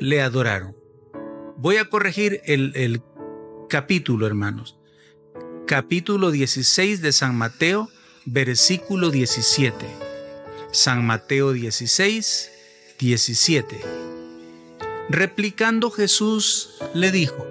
le 0.00 0.22
adoraron. 0.22 0.76
Voy 1.56 1.76
a 1.76 1.84
corregir 1.88 2.40
el, 2.44 2.72
el 2.74 3.02
capítulo, 3.68 4.26
hermanos. 4.26 4.78
Capítulo 5.66 6.32
16 6.32 7.02
de 7.02 7.12
San 7.12 7.36
Mateo, 7.36 7.88
versículo 8.24 9.10
17. 9.10 9.86
San 10.72 11.06
Mateo 11.06 11.52
16, 11.52 12.50
17. 12.98 13.80
Replicando 15.08 15.90
Jesús 15.90 16.78
le 16.94 17.10
dijo, 17.10 17.46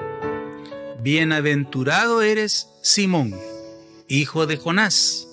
Bienaventurado 1.01 2.21
eres 2.21 2.67
Simón, 2.81 3.33
hijo 4.07 4.47
de 4.47 4.57
Jonás, 4.57 5.27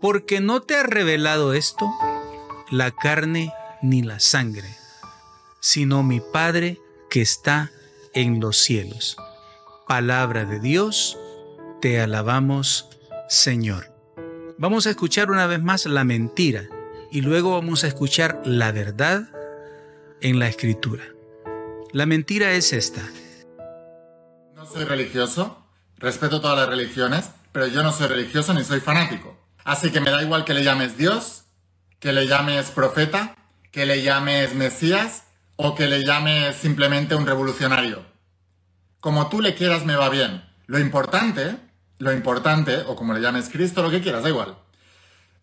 porque 0.00 0.40
no 0.40 0.60
te 0.62 0.74
ha 0.76 0.82
revelado 0.82 1.54
esto 1.54 1.90
la 2.70 2.90
carne 2.90 3.52
ni 3.82 4.02
la 4.02 4.20
sangre, 4.20 4.76
sino 5.60 6.02
mi 6.02 6.20
Padre 6.20 6.78
que 7.08 7.20
está 7.20 7.70
en 8.14 8.40
los 8.40 8.56
cielos. 8.58 9.16
Palabra 9.86 10.44
de 10.44 10.58
Dios, 10.60 11.18
te 11.80 12.00
alabamos, 12.00 12.88
Señor. 13.28 13.92
Vamos 14.58 14.86
a 14.86 14.90
escuchar 14.90 15.30
una 15.30 15.46
vez 15.46 15.62
más 15.62 15.86
la 15.86 16.04
mentira 16.04 16.68
y 17.10 17.20
luego 17.20 17.52
vamos 17.52 17.84
a 17.84 17.88
escuchar 17.88 18.40
la 18.44 18.72
verdad 18.72 19.28
en 20.20 20.38
la 20.38 20.48
escritura. 20.48 21.04
La 21.92 22.06
mentira 22.06 22.52
es 22.52 22.72
esta. 22.72 23.02
No 24.54 24.66
soy 24.66 24.84
religioso, 24.84 25.64
respeto 25.96 26.40
todas 26.40 26.58
las 26.58 26.68
religiones, 26.68 27.30
pero 27.52 27.66
yo 27.66 27.82
no 27.82 27.92
soy 27.92 28.08
religioso 28.08 28.54
ni 28.54 28.64
soy 28.64 28.80
fanático. 28.80 29.36
Así 29.64 29.90
que 29.90 30.00
me 30.00 30.10
da 30.10 30.22
igual 30.22 30.44
que 30.44 30.54
le 30.54 30.62
llames 30.62 30.96
Dios, 30.96 31.44
que 31.98 32.12
le 32.12 32.26
llames 32.26 32.70
profeta, 32.70 33.36
que 33.72 33.86
le 33.86 34.02
llames 34.02 34.54
Mesías 34.54 35.24
o 35.62 35.74
que 35.74 35.86
le 35.86 36.04
llames 36.04 36.56
simplemente 36.56 37.14
un 37.14 37.26
revolucionario. 37.26 38.04
Como 39.00 39.28
tú 39.28 39.40
le 39.40 39.54
quieras 39.54 39.84
me 39.84 39.96
va 39.96 40.08
bien. 40.08 40.42
Lo 40.66 40.78
importante 40.78 41.56
lo 42.00 42.12
importante, 42.12 42.78
o 42.86 42.96
como 42.96 43.12
le 43.12 43.20
llames 43.20 43.50
Cristo, 43.50 43.82
lo 43.82 43.90
que 43.90 44.00
quieras, 44.00 44.22
da 44.22 44.30
igual. 44.30 44.56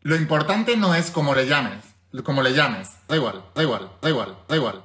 Lo 0.02 0.16
importante 0.16 0.76
no 0.76 0.96
es 0.96 1.12
como 1.12 1.36
le 1.36 1.46
llames, 1.46 1.84
como 2.24 2.42
le 2.42 2.54
llames, 2.54 2.90
da 3.08 3.16
igual, 3.16 3.46
da 3.54 3.62
igual, 3.62 3.92
da 4.02 4.10
igual, 4.10 4.38
da 4.50 4.56
igual. 4.56 4.84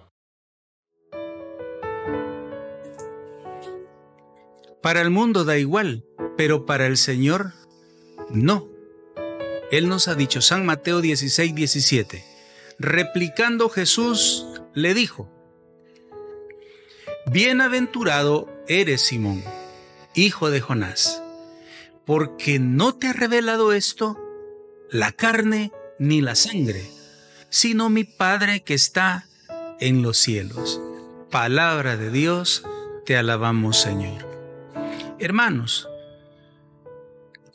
Para 4.83 5.01
el 5.01 5.11
mundo 5.11 5.45
da 5.45 5.57
igual, 5.57 6.05
pero 6.37 6.66
para 6.66 6.87
el 6.87 6.99
Señor 6.99 7.53
no. 8.29 8.68
Él 9.71 9.88
nos 9.88 10.09
ha 10.09 10.14
dicho, 10.14 10.42
San 10.42 10.66
Mateo 10.66 11.01
16, 11.01 11.55
17, 11.55 12.23
replicando 12.79 13.71
Jesús 13.71 14.45
le 14.75 14.95
dijo, 14.95 15.29
Bienaventurado 17.27 18.49
eres 18.69 19.03
Simón, 19.03 19.43
hijo 20.15 20.51
de 20.51 20.61
Jonás 20.61 21.23
porque 22.05 22.59
no 22.59 22.95
te 22.95 23.09
ha 23.09 23.13
revelado 23.13 23.73
esto 23.73 24.19
la 24.91 25.13
carne 25.13 25.73
ni 25.99 26.21
la 26.21 26.35
sangre, 26.35 26.91
sino 27.49 27.91
mi 27.91 28.05
Padre 28.05 28.63
que 28.63 28.75
está 28.75 29.29
en 29.81 30.03
los 30.03 30.19
cielos. 30.19 30.81
Palabra 31.31 31.97
de 31.97 32.11
Dios, 32.11 32.65
te 33.07 33.17
alabamos 33.17 33.79
Señor. 33.79 34.29
Hermanos, 35.19 35.89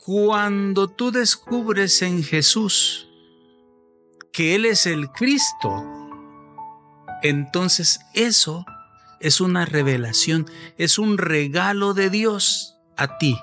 cuando 0.04 0.88
tú 0.88 1.12
descubres 1.12 2.00
en 2.02 2.24
Jesús 2.24 3.08
que 4.32 4.54
Él 4.54 4.64
es 4.64 4.86
el 4.86 5.10
Cristo, 5.10 5.84
entonces 7.22 8.00
eso 8.14 8.64
es 9.20 9.40
una 9.40 9.64
revelación, 9.64 10.46
es 10.76 10.98
un 10.98 11.18
regalo 11.18 11.94
de 11.94 12.10
Dios 12.10 12.76
a 12.96 13.18
ti. 13.18 13.36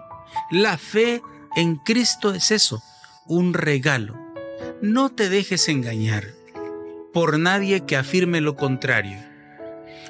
La 0.51 0.77
fe 0.77 1.21
en 1.55 1.77
Cristo 1.77 2.33
es 2.33 2.51
eso, 2.51 2.81
un 3.25 3.53
regalo. 3.53 4.17
No 4.81 5.09
te 5.09 5.29
dejes 5.29 5.67
engañar 5.69 6.33
por 7.13 7.39
nadie 7.39 7.85
que 7.85 7.95
afirme 7.95 8.41
lo 8.41 8.55
contrario. 8.55 9.17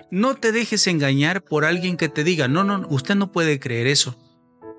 No 0.10 0.36
te 0.36 0.52
dejes 0.52 0.88
engañar 0.88 1.44
por 1.44 1.66
alguien 1.66 1.98
que 1.98 2.10
te 2.10 2.24
diga, 2.24 2.48
no, 2.48 2.64
no, 2.64 2.88
usted 2.90 3.16
no 3.16 3.32
puede 3.32 3.60
creer 3.60 3.88
eso. 3.88 4.18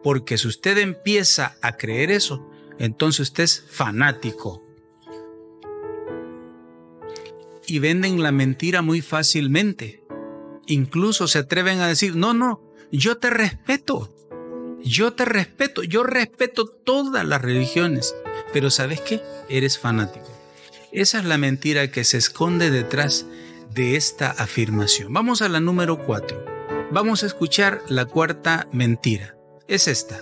Porque 0.02 0.38
si 0.38 0.48
usted 0.48 0.78
empieza 0.78 1.56
a 1.62 1.76
creer 1.76 2.10
eso, 2.10 2.50
entonces 2.78 3.20
usted 3.20 3.44
es 3.44 3.64
fanático. 3.70 4.65
Y 7.66 7.78
venden 7.78 8.22
la 8.22 8.32
mentira 8.32 8.82
muy 8.82 9.02
fácilmente. 9.02 10.02
Incluso 10.66 11.28
se 11.28 11.38
atreven 11.38 11.80
a 11.80 11.88
decir, 11.88 12.16
no, 12.16 12.34
no, 12.34 12.62
yo 12.92 13.18
te 13.18 13.30
respeto. 13.30 14.12
Yo 14.82 15.14
te 15.14 15.24
respeto, 15.24 15.82
yo 15.82 16.04
respeto 16.04 16.66
todas 16.66 17.24
las 17.24 17.42
religiones. 17.42 18.14
Pero 18.52 18.70
¿sabes 18.70 19.00
qué? 19.00 19.20
Eres 19.48 19.78
fanático. 19.78 20.30
Esa 20.92 21.18
es 21.18 21.24
la 21.24 21.38
mentira 21.38 21.90
que 21.90 22.04
se 22.04 22.18
esconde 22.18 22.70
detrás 22.70 23.26
de 23.74 23.96
esta 23.96 24.30
afirmación. 24.30 25.12
Vamos 25.12 25.42
a 25.42 25.48
la 25.48 25.60
número 25.60 25.98
4. 25.98 26.44
Vamos 26.92 27.22
a 27.22 27.26
escuchar 27.26 27.82
la 27.88 28.06
cuarta 28.06 28.68
mentira. 28.72 29.36
Es 29.66 29.88
esta. 29.88 30.20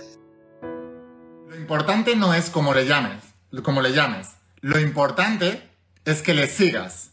Lo 1.47 1.55
importante 1.55 2.15
no 2.15 2.33
es 2.33 2.49
cómo 2.49 2.73
le 2.73 2.87
llames, 2.87 3.23
cómo 3.63 3.81
le 3.81 3.93
llames. 3.93 4.29
Lo 4.61 4.79
importante 4.79 5.61
es 6.05 6.21
que 6.21 6.33
le 6.33 6.47
sigas. 6.47 7.04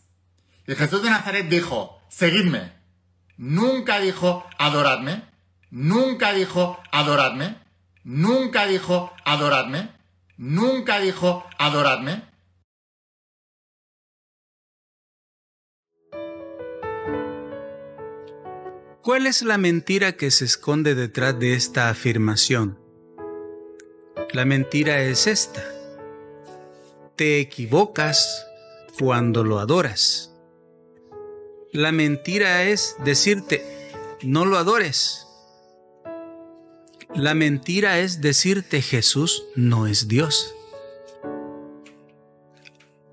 Jesús 0.77 1.03
de 1.03 1.11
Nazaret 1.11 1.49
dijo, 1.49 2.01
seguidme. 2.09 2.73
Nunca 3.37 4.01
dijo, 4.01 4.45
adoradme. 4.59 5.23
Nunca 5.71 6.33
dijo, 6.33 6.79
adoradme. 6.93 7.57
Nunca 8.05 8.67
dijo, 8.67 9.13
adoradme. 9.25 9.91
Nunca 10.37 11.01
dijo, 11.01 11.45
adoradme. 11.59 12.23
¿Cuál 19.03 19.27
es 19.27 19.43
la 19.43 19.59
mentira 19.59 20.13
que 20.13 20.31
se 20.31 20.45
esconde 20.45 20.95
detrás 20.95 21.37
de 21.39 21.55
esta 21.55 21.89
afirmación? 21.89 22.79
La 24.33 24.45
mentira 24.45 25.03
es 25.03 25.27
esta. 25.27 25.63
Te 27.17 27.41
equivocas 27.41 28.47
cuando 28.99 29.43
lo 29.43 29.59
adoras. 29.59 30.32
La 31.73 31.91
mentira 31.91 32.65
es 32.65 32.97
decirte, 33.03 33.65
no 34.23 34.45
lo 34.45 34.59
adores. 34.59 35.27
La 37.15 37.33
mentira 37.33 37.99
es 37.99 38.21
decirte 38.21 38.83
Jesús 38.83 39.45
no 39.57 39.87
es 39.87 40.07
Dios. 40.07 40.55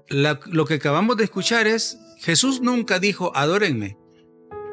lo 0.10 0.65
que 0.65 0.74
acabamos 0.74 1.15
de 1.15 1.24
escuchar 1.24 1.67
es, 1.67 2.00
Jesús 2.17 2.60
nunca 2.60 3.00
dijo, 3.00 3.32
adórenme. 3.34 3.98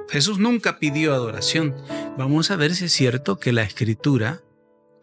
Jesús 0.09 0.41
nunca 0.41 0.81
pidió 0.81 1.15
adoración. 1.15 1.77
Vamos 2.19 2.51
a 2.51 2.57
ver 2.57 2.75
si 2.75 2.87
es 2.87 2.93
cierto 2.93 3.39
que 3.39 3.53
la 3.53 3.63
escritura, 3.63 4.43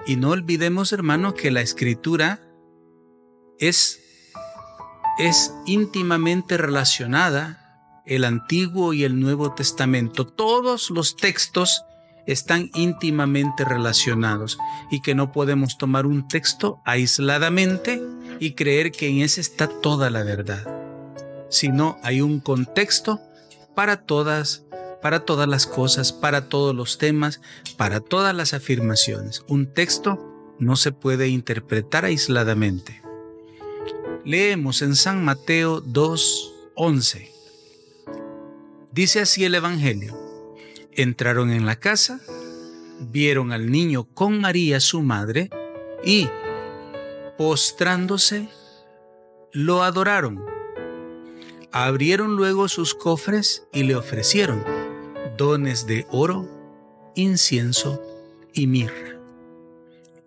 y 0.05 0.17
no 0.17 0.31
olvidemos 0.31 0.91
hermanos 0.91 1.35
que 1.35 1.51
la 1.51 1.61
escritura 1.61 2.41
es, 3.59 4.01
es 5.19 5.53
íntimamente 5.65 6.57
relacionada, 6.57 7.62
el 8.05 8.25
Antiguo 8.25 8.93
y 8.93 9.03
el 9.03 9.19
Nuevo 9.19 9.53
Testamento. 9.53 10.25
Todos 10.25 10.89
los 10.89 11.15
textos 11.15 11.83
están 12.25 12.69
íntimamente 12.73 13.65
relacionados 13.65 14.57
y 14.91 15.01
que 15.01 15.15
no 15.15 15.31
podemos 15.31 15.77
tomar 15.77 16.05
un 16.05 16.27
texto 16.27 16.79
aisladamente 16.85 18.01
y 18.39 18.53
creer 18.53 18.91
que 18.91 19.07
en 19.09 19.21
ese 19.21 19.41
está 19.41 19.67
toda 19.67 20.09
la 20.09 20.23
verdad, 20.23 20.65
sino 21.49 21.97
hay 22.03 22.21
un 22.21 22.39
contexto 22.39 23.21
para 23.75 23.97
todas 23.97 24.63
para 25.01 25.25
todas 25.25 25.49
las 25.49 25.67
cosas, 25.67 26.13
para 26.13 26.47
todos 26.47 26.73
los 26.73 26.97
temas, 26.97 27.41
para 27.75 27.99
todas 27.99 28.33
las 28.33 28.53
afirmaciones. 28.53 29.43
Un 29.49 29.73
texto 29.73 30.17
no 30.59 30.77
se 30.77 30.93
puede 30.93 31.27
interpretar 31.27 32.05
aisladamente. 32.05 33.01
Leemos 34.23 34.81
en 34.81 34.95
San 34.95 35.25
Mateo 35.25 35.83
2.11. 35.83 37.32
Dice 38.93 39.21
así 39.21 39.43
el 39.43 39.55
Evangelio. 39.55 40.15
Entraron 40.91 41.49
en 41.49 41.65
la 41.65 41.77
casa, 41.77 42.19
vieron 42.99 43.51
al 43.51 43.71
niño 43.71 44.03
con 44.03 44.39
María 44.39 44.79
su 44.79 45.01
madre 45.01 45.49
y, 46.05 46.29
postrándose, 47.35 48.49
lo 49.51 49.81
adoraron. 49.81 50.45
Abrieron 51.71 52.35
luego 52.35 52.67
sus 52.67 52.93
cofres 52.93 53.65
y 53.73 53.81
le 53.81 53.95
ofrecieron 53.95 54.63
dones 55.37 55.87
de 55.87 56.05
oro, 56.11 56.47
incienso 57.15 57.99
y 58.53 58.67
mirra. 58.67 59.17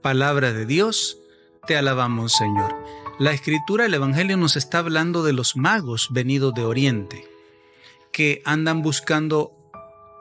Palabra 0.02 0.52
de 0.52 0.66
Dios, 0.66 1.18
te 1.68 1.76
alabamos 1.76 2.33
Señor. 2.33 2.74
La 3.20 3.31
escritura, 3.31 3.87
el 3.87 3.94
Evangelio 3.94 4.37
nos 4.37 4.57
está 4.57 4.79
hablando 4.79 5.22
de 5.22 5.33
los 5.33 5.55
magos 5.55 6.09
venidos 6.11 6.52
de 6.55 6.64
Oriente, 6.64 7.36
que 8.16 8.40
andan 8.46 8.81
buscando 8.81 9.52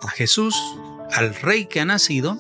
a 0.02 0.10
Jesús, 0.10 0.54
al 1.14 1.34
rey 1.34 1.68
que 1.68 1.80
ha 1.80 1.86
nacido, 1.86 2.38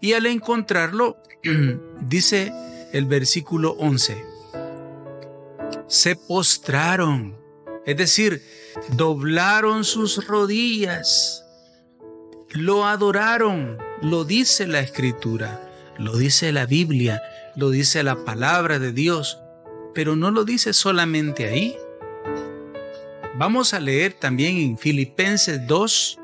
y 0.00 0.14
al 0.14 0.26
encontrarlo, 0.26 1.16
dice 2.00 2.52
el 2.92 3.04
versículo 3.04 3.76
11, 3.78 4.24
se 5.86 6.16
postraron, 6.16 7.38
es 7.86 7.96
decir, 7.96 8.42
doblaron 8.96 9.84
sus 9.84 10.26
rodillas 10.26 11.44
lo 12.52 12.84
adoraron, 12.84 13.78
lo 14.02 14.24
dice 14.24 14.66
la 14.66 14.80
escritura, 14.80 15.70
lo 15.98 16.16
dice 16.16 16.50
la 16.50 16.66
Biblia, 16.66 17.22
lo 17.54 17.70
dice 17.70 18.02
la 18.02 18.24
palabra 18.24 18.80
de 18.80 18.92
Dios, 18.92 19.38
pero 19.94 20.16
no 20.16 20.32
lo 20.32 20.44
dice 20.44 20.72
solamente 20.72 21.46
ahí. 21.46 21.76
Vamos 23.38 23.74
a 23.74 23.80
leer 23.80 24.12
también 24.12 24.56
en 24.56 24.76
Filipenses 24.76 25.66
2, 25.66 26.18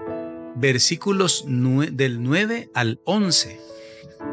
versículos 0.57 1.45
del 1.47 2.23
9 2.23 2.71
al 2.75 3.01
11. 3.05 3.61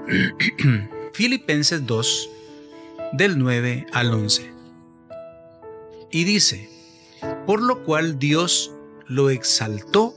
Filipenses 1.13 1.85
2, 1.85 2.29
del 3.13 3.37
9 3.37 3.85
al 3.93 4.13
11. 4.13 4.51
Y 6.11 6.23
dice, 6.23 6.69
por 7.45 7.61
lo 7.61 7.83
cual 7.83 8.17
Dios 8.17 8.71
lo 9.07 9.29
exaltó 9.29 10.15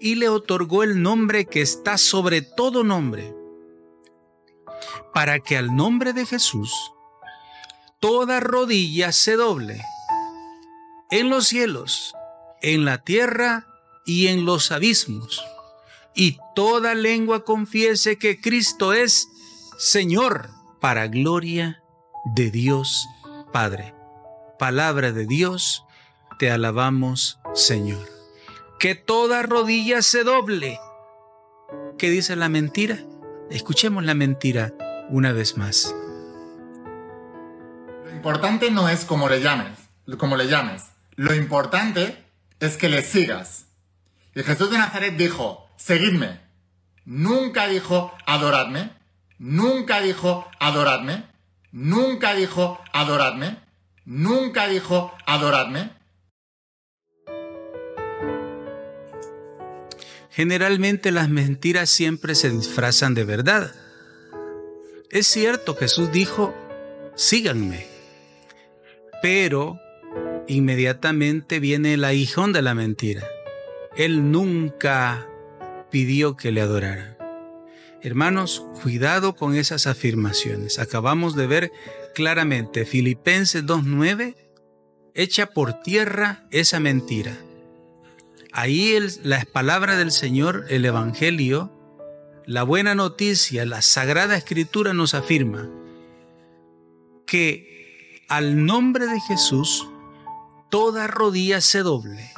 y 0.00 0.16
le 0.16 0.28
otorgó 0.28 0.82
el 0.82 1.00
nombre 1.02 1.46
que 1.46 1.60
está 1.60 1.98
sobre 1.98 2.42
todo 2.42 2.82
nombre, 2.82 3.32
para 5.14 5.38
que 5.38 5.56
al 5.56 5.74
nombre 5.76 6.12
de 6.12 6.26
Jesús 6.26 6.72
toda 8.00 8.40
rodilla 8.40 9.12
se 9.12 9.36
doble, 9.36 9.82
en 11.10 11.30
los 11.30 11.46
cielos, 11.46 12.14
en 12.62 12.84
la 12.84 12.98
tierra 12.98 13.66
y 14.04 14.28
en 14.28 14.44
los 14.44 14.72
abismos, 14.72 15.44
y 16.14 16.38
toda 16.54 16.94
lengua 16.94 17.44
confiese 17.44 18.18
que 18.18 18.40
Cristo 18.40 18.92
es 18.92 19.28
Señor, 19.78 20.50
para 20.80 21.08
gloria 21.08 21.82
de 22.34 22.50
Dios 22.50 23.06
Padre. 23.52 23.94
Palabra 24.58 25.12
de 25.12 25.26
Dios, 25.26 25.84
te 26.38 26.50
alabamos 26.50 27.38
Señor 27.54 28.20
que 28.80 28.94
toda 28.94 29.42
rodilla 29.42 30.00
se 30.00 30.24
doble. 30.24 30.80
¿Qué 31.98 32.08
dice 32.08 32.34
la 32.34 32.48
mentira? 32.48 32.98
Escuchemos 33.50 34.04
la 34.04 34.14
mentira 34.14 34.72
una 35.10 35.32
vez 35.32 35.58
más. 35.58 35.94
Lo 38.04 38.10
importante 38.10 38.70
no 38.70 38.88
es 38.88 39.04
cómo 39.04 39.28
le 39.28 39.42
llames, 39.42 39.78
cómo 40.16 40.34
le 40.34 40.48
llames. 40.48 40.84
Lo 41.20 41.34
importante 41.34 42.16
es 42.60 42.78
que 42.78 42.88
le 42.88 43.02
sigas. 43.02 43.66
Y 44.34 44.42
Jesús 44.42 44.70
de 44.70 44.78
Nazaret 44.78 45.18
dijo, 45.18 45.68
seguidme. 45.76 46.40
Nunca 47.04 47.68
dijo, 47.68 48.16
adoradme. 48.24 48.92
Nunca 49.38 50.00
dijo, 50.00 50.50
adoradme. 50.58 51.24
Nunca 51.72 52.34
dijo, 52.34 52.80
adoradme. 52.94 53.58
Nunca 54.06 54.66
dijo, 54.66 55.14
adoradme. 55.26 55.90
Generalmente 60.30 61.12
las 61.12 61.28
mentiras 61.28 61.90
siempre 61.90 62.34
se 62.34 62.48
disfrazan 62.48 63.12
de 63.12 63.24
verdad. 63.24 63.74
Es 65.10 65.26
cierto, 65.26 65.76
Jesús 65.76 66.10
dijo, 66.12 66.54
síganme. 67.14 67.86
Pero 69.20 69.78
inmediatamente 70.48 71.60
viene 71.60 71.94
el 71.94 72.04
aguijón 72.04 72.52
de 72.52 72.62
la 72.62 72.74
mentira. 72.74 73.26
Él 73.96 74.30
nunca 74.30 75.28
pidió 75.90 76.36
que 76.36 76.52
le 76.52 76.60
adoraran. 76.60 77.16
Hermanos, 78.02 78.64
cuidado 78.82 79.34
con 79.34 79.54
esas 79.54 79.86
afirmaciones. 79.86 80.78
Acabamos 80.78 81.36
de 81.36 81.46
ver 81.46 81.72
claramente 82.14 82.86
Filipenses 82.86 83.64
2.9, 83.66 84.36
echa 85.14 85.46
por 85.46 85.82
tierra 85.82 86.46
esa 86.50 86.80
mentira. 86.80 87.36
Ahí 88.52 88.96
la 89.22 89.44
palabra 89.44 89.96
del 89.96 90.12
Señor, 90.12 90.64
el 90.70 90.84
Evangelio, 90.84 91.70
la 92.46 92.62
buena 92.62 92.94
noticia, 92.94 93.66
la 93.66 93.82
Sagrada 93.82 94.36
Escritura 94.36 94.94
nos 94.94 95.14
afirma 95.14 95.68
que 97.26 98.24
al 98.28 98.64
nombre 98.64 99.06
de 99.06 99.20
Jesús 99.20 99.86
toda 100.70 101.06
rodilla 101.06 101.60
se 101.60 101.80
doble, 101.82 102.32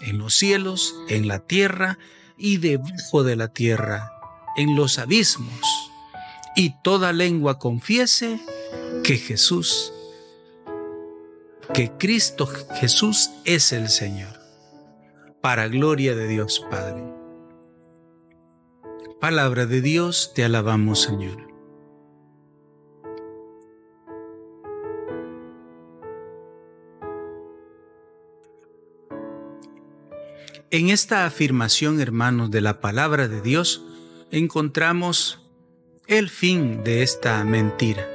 en 0.00 0.18
los 0.18 0.34
cielos, 0.34 0.94
en 1.08 1.28
la 1.28 1.38
tierra 1.38 1.98
y 2.36 2.58
debajo 2.58 3.22
de 3.22 3.36
la 3.36 3.48
tierra, 3.48 4.12
en 4.56 4.76
los 4.76 4.98
abismos, 4.98 5.90
y 6.56 6.74
toda 6.82 7.12
lengua 7.12 7.58
confiese 7.58 8.40
que 9.04 9.16
Jesús, 9.16 9.92
que 11.72 11.92
Cristo 11.96 12.48
Jesús 12.74 13.30
es 13.44 13.72
el 13.72 13.88
Señor, 13.88 14.40
para 15.40 15.68
gloria 15.68 16.14
de 16.14 16.26
Dios 16.26 16.64
Padre. 16.70 17.02
Palabra 19.20 19.66
de 19.66 19.80
Dios, 19.80 20.32
te 20.34 20.44
alabamos 20.44 21.02
Señor. 21.02 21.49
En 30.72 30.88
esta 30.88 31.26
afirmación, 31.26 32.00
hermanos, 32.00 32.52
de 32.52 32.60
la 32.60 32.80
palabra 32.80 33.26
de 33.26 33.40
Dios, 33.40 33.82
encontramos 34.30 35.40
el 36.06 36.30
fin 36.30 36.84
de 36.84 37.02
esta 37.02 37.42
mentira. 37.42 38.08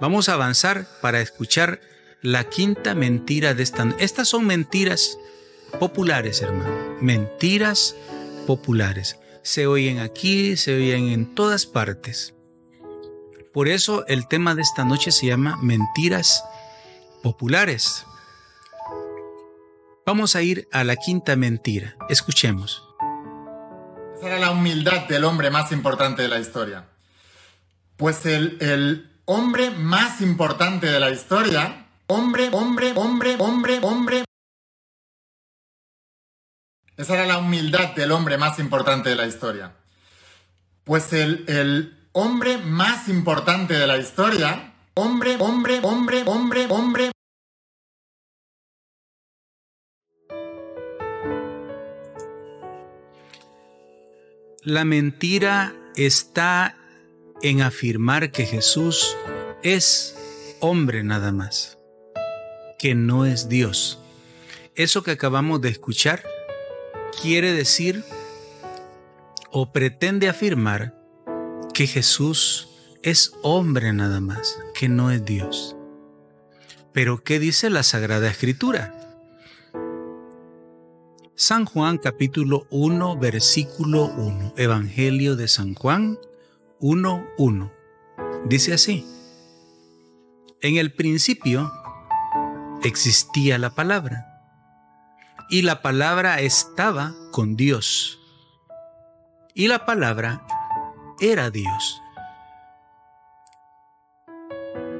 Vamos 0.00 0.28
a 0.28 0.34
avanzar 0.34 0.86
para 1.02 1.20
escuchar 1.20 1.80
la 2.22 2.48
quinta 2.48 2.94
mentira 2.94 3.52
de 3.54 3.64
esta. 3.64 3.92
Estas 3.98 4.28
son 4.28 4.46
mentiras 4.46 5.18
populares, 5.80 6.40
hermano. 6.40 6.72
Mentiras 7.00 7.96
populares. 8.46 9.18
Se 9.42 9.66
oyen 9.66 9.98
aquí, 9.98 10.56
se 10.56 10.76
oyen 10.76 11.08
en 11.08 11.34
todas 11.34 11.66
partes. 11.66 12.34
Por 13.52 13.66
eso 13.66 14.06
el 14.06 14.28
tema 14.28 14.54
de 14.54 14.62
esta 14.62 14.84
noche 14.84 15.10
se 15.10 15.26
llama 15.26 15.58
mentiras 15.60 16.44
populares. 17.24 18.06
Vamos 20.08 20.36
a 20.36 20.42
ir 20.42 20.68
a 20.70 20.84
la 20.84 20.94
quinta 20.94 21.34
mentira. 21.34 21.96
Escuchemos. 22.08 22.80
Esa 24.16 24.28
era 24.28 24.38
la 24.38 24.52
humildad 24.52 25.08
del 25.08 25.24
hombre 25.24 25.50
más 25.50 25.72
importante 25.72 26.22
de 26.22 26.28
la 26.28 26.38
historia. 26.38 26.86
Pues 27.96 28.24
el, 28.24 28.56
el 28.60 29.10
hombre 29.24 29.72
más 29.72 30.20
importante 30.20 30.86
de 30.86 31.00
la 31.00 31.10
historia, 31.10 31.88
hombre, 32.06 32.50
hombre, 32.52 32.92
hombre, 32.94 33.34
hombre, 33.40 33.80
hombre. 33.82 34.24
Esa 36.96 37.14
era 37.14 37.26
la 37.26 37.38
humildad 37.38 37.96
del 37.96 38.12
hombre 38.12 38.38
más 38.38 38.60
importante 38.60 39.08
de 39.08 39.16
la 39.16 39.26
historia. 39.26 39.72
Pues 40.84 41.12
el, 41.12 41.44
el 41.48 42.08
hombre 42.12 42.58
más 42.58 43.08
importante 43.08 43.74
de 43.74 43.88
la 43.88 43.96
historia, 43.96 44.72
hombre, 44.94 45.36
hombre, 45.40 45.80
hombre, 45.82 46.22
hombre, 46.26 46.66
hombre, 46.70 47.10
La 54.66 54.84
mentira 54.84 55.76
está 55.94 56.76
en 57.40 57.62
afirmar 57.62 58.32
que 58.32 58.46
Jesús 58.46 59.16
es 59.62 60.16
hombre 60.58 61.04
nada 61.04 61.30
más, 61.30 61.78
que 62.76 62.96
no 62.96 63.26
es 63.26 63.48
Dios. 63.48 64.00
Eso 64.74 65.04
que 65.04 65.12
acabamos 65.12 65.60
de 65.60 65.68
escuchar 65.68 66.24
quiere 67.22 67.52
decir 67.52 68.02
o 69.52 69.70
pretende 69.70 70.28
afirmar 70.28 71.00
que 71.72 71.86
Jesús 71.86 72.68
es 73.04 73.34
hombre 73.42 73.92
nada 73.92 74.18
más, 74.18 74.58
que 74.74 74.88
no 74.88 75.12
es 75.12 75.24
Dios. 75.24 75.76
Pero 76.92 77.22
¿qué 77.22 77.38
dice 77.38 77.70
la 77.70 77.84
Sagrada 77.84 78.28
Escritura? 78.28 78.95
San 81.38 81.66
Juan 81.66 81.98
capítulo 81.98 82.66
1 82.70 83.18
versículo 83.18 84.06
1. 84.06 84.54
Evangelio 84.56 85.36
de 85.36 85.48
San 85.48 85.74
Juan 85.74 86.18
1, 86.80 87.26
1. 87.36 87.72
Dice 88.46 88.72
así. 88.72 89.06
En 90.62 90.78
el 90.78 90.94
principio 90.94 91.70
existía 92.82 93.58
la 93.58 93.74
palabra 93.74 94.24
y 95.50 95.60
la 95.60 95.82
palabra 95.82 96.40
estaba 96.40 97.14
con 97.32 97.54
Dios 97.54 98.18
y 99.52 99.68
la 99.68 99.84
palabra 99.84 100.46
era 101.20 101.50
Dios. 101.50 102.00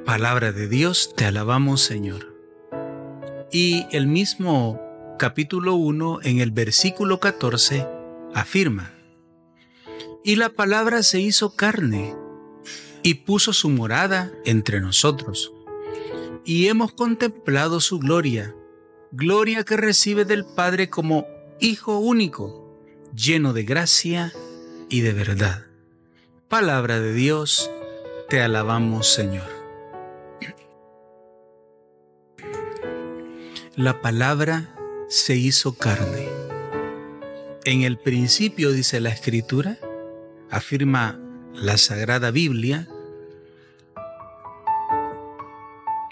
Palabra 0.05 0.53
de 0.53 0.69
Dios, 0.69 1.15
te 1.17 1.25
alabamos 1.25 1.81
Señor. 1.81 2.37
Y 3.51 3.87
el 3.91 4.07
mismo 4.07 4.86
capítulo 5.17 5.75
1 5.75 6.21
en 6.25 6.41
el 6.41 6.51
versículo 6.51 7.21
14 7.21 7.87
afirma, 8.35 8.93
Y 10.25 10.37
la 10.37 10.51
palabra 10.51 11.03
se 11.03 11.21
hizo 11.21 11.57
carne 11.57 12.15
y 13.03 13.15
puso 13.15 13.53
su 13.53 13.71
morada 13.71 14.33
entre 14.45 14.81
nosotros, 14.81 15.53
y 16.45 16.69
hemos 16.69 16.93
contemplado 16.93 17.81
su 17.81 17.99
gloria, 17.99 18.55
gloria 19.11 19.65
que 19.65 19.77
recibe 19.77 20.25
del 20.25 20.45
Padre 20.45 20.91
como 20.91 21.27
Hijo 21.59 21.99
único, 21.99 22.77
lleno 23.15 23.55
de 23.55 23.63
gracia 23.63 24.33
y 24.91 25.01
de 25.01 25.15
verdad. 25.15 25.67
Palabra 26.49 27.01
de 27.01 27.15
Dios, 27.15 27.71
te 28.29 28.43
alabamos 28.43 29.07
Señor. 29.07 29.49
La 33.75 34.01
palabra 34.03 34.76
se 35.09 35.37
hizo 35.37 35.75
carne. 35.75 36.29
En 37.65 37.83
el 37.83 37.99
principio, 37.99 38.73
dice 38.73 39.01
la 39.01 39.11
escritura, 39.11 39.79
afirma 40.51 41.21
la 41.55 41.79
Sagrada 41.79 42.31
Biblia, 42.31 42.89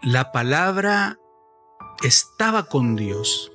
la 0.03 0.33
palabra 0.33 1.19
estaba 2.03 2.67
con 2.67 2.97
Dios 2.97 3.53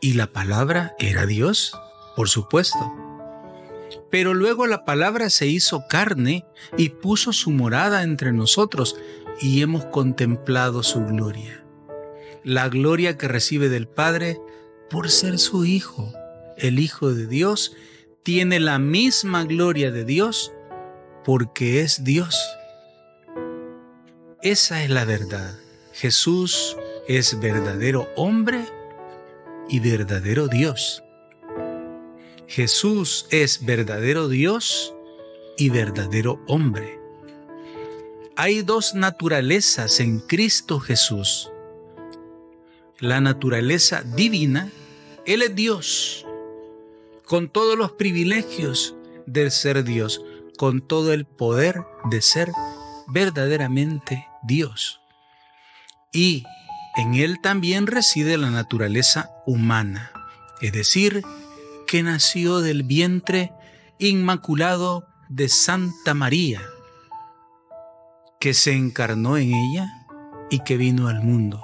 y 0.00 0.14
la 0.14 0.28
palabra 0.32 0.94
era 0.98 1.26
Dios, 1.26 1.76
por 2.16 2.28
supuesto. 2.28 2.92
Pero 4.10 4.34
luego 4.34 4.66
la 4.66 4.84
palabra 4.84 5.30
se 5.30 5.46
hizo 5.46 5.84
carne 5.88 6.44
y 6.76 6.90
puso 6.90 7.32
su 7.32 7.50
morada 7.50 8.02
entre 8.02 8.32
nosotros 8.32 8.96
y 9.40 9.62
hemos 9.62 9.84
contemplado 9.86 10.82
su 10.82 11.04
gloria. 11.04 11.64
La 12.44 12.68
gloria 12.68 13.16
que 13.16 13.28
recibe 13.28 13.68
del 13.68 13.88
Padre 13.88 14.38
por 14.92 15.10
ser 15.10 15.38
su 15.38 15.64
Hijo. 15.64 16.12
El 16.58 16.78
Hijo 16.78 17.14
de 17.14 17.26
Dios 17.26 17.74
tiene 18.22 18.60
la 18.60 18.78
misma 18.78 19.44
gloria 19.44 19.90
de 19.90 20.04
Dios 20.04 20.52
porque 21.24 21.80
es 21.80 22.04
Dios. 22.04 22.38
Esa 24.42 24.84
es 24.84 24.90
la 24.90 25.06
verdad. 25.06 25.58
Jesús 25.94 26.76
es 27.08 27.40
verdadero 27.40 28.06
hombre 28.16 28.66
y 29.68 29.80
verdadero 29.80 30.46
Dios. 30.46 31.02
Jesús 32.46 33.26
es 33.30 33.64
verdadero 33.64 34.28
Dios 34.28 34.94
y 35.56 35.70
verdadero 35.70 36.38
hombre. 36.46 37.00
Hay 38.36 38.60
dos 38.60 38.94
naturalezas 38.94 40.00
en 40.00 40.20
Cristo 40.20 40.80
Jesús. 40.80 41.50
La 42.98 43.20
naturaleza 43.20 44.02
divina 44.02 44.70
él 45.24 45.42
es 45.42 45.54
Dios, 45.54 46.26
con 47.24 47.48
todos 47.48 47.78
los 47.78 47.92
privilegios 47.92 48.96
del 49.26 49.52
ser 49.52 49.84
Dios, 49.84 50.20
con 50.58 50.80
todo 50.80 51.12
el 51.12 51.26
poder 51.26 51.84
de 52.10 52.20
ser 52.20 52.50
verdaderamente 53.06 54.26
Dios. 54.42 55.00
Y 56.12 56.44
en 56.96 57.14
Él 57.14 57.40
también 57.40 57.86
reside 57.86 58.36
la 58.36 58.50
naturaleza 58.50 59.30
humana, 59.46 60.12
es 60.60 60.72
decir, 60.72 61.22
que 61.86 62.02
nació 62.02 62.60
del 62.60 62.82
vientre 62.82 63.52
inmaculado 63.98 65.06
de 65.28 65.48
Santa 65.48 66.14
María, 66.14 66.62
que 68.40 68.54
se 68.54 68.72
encarnó 68.72 69.36
en 69.36 69.54
ella 69.54 69.86
y 70.50 70.64
que 70.64 70.76
vino 70.76 71.06
al 71.06 71.22
mundo, 71.22 71.62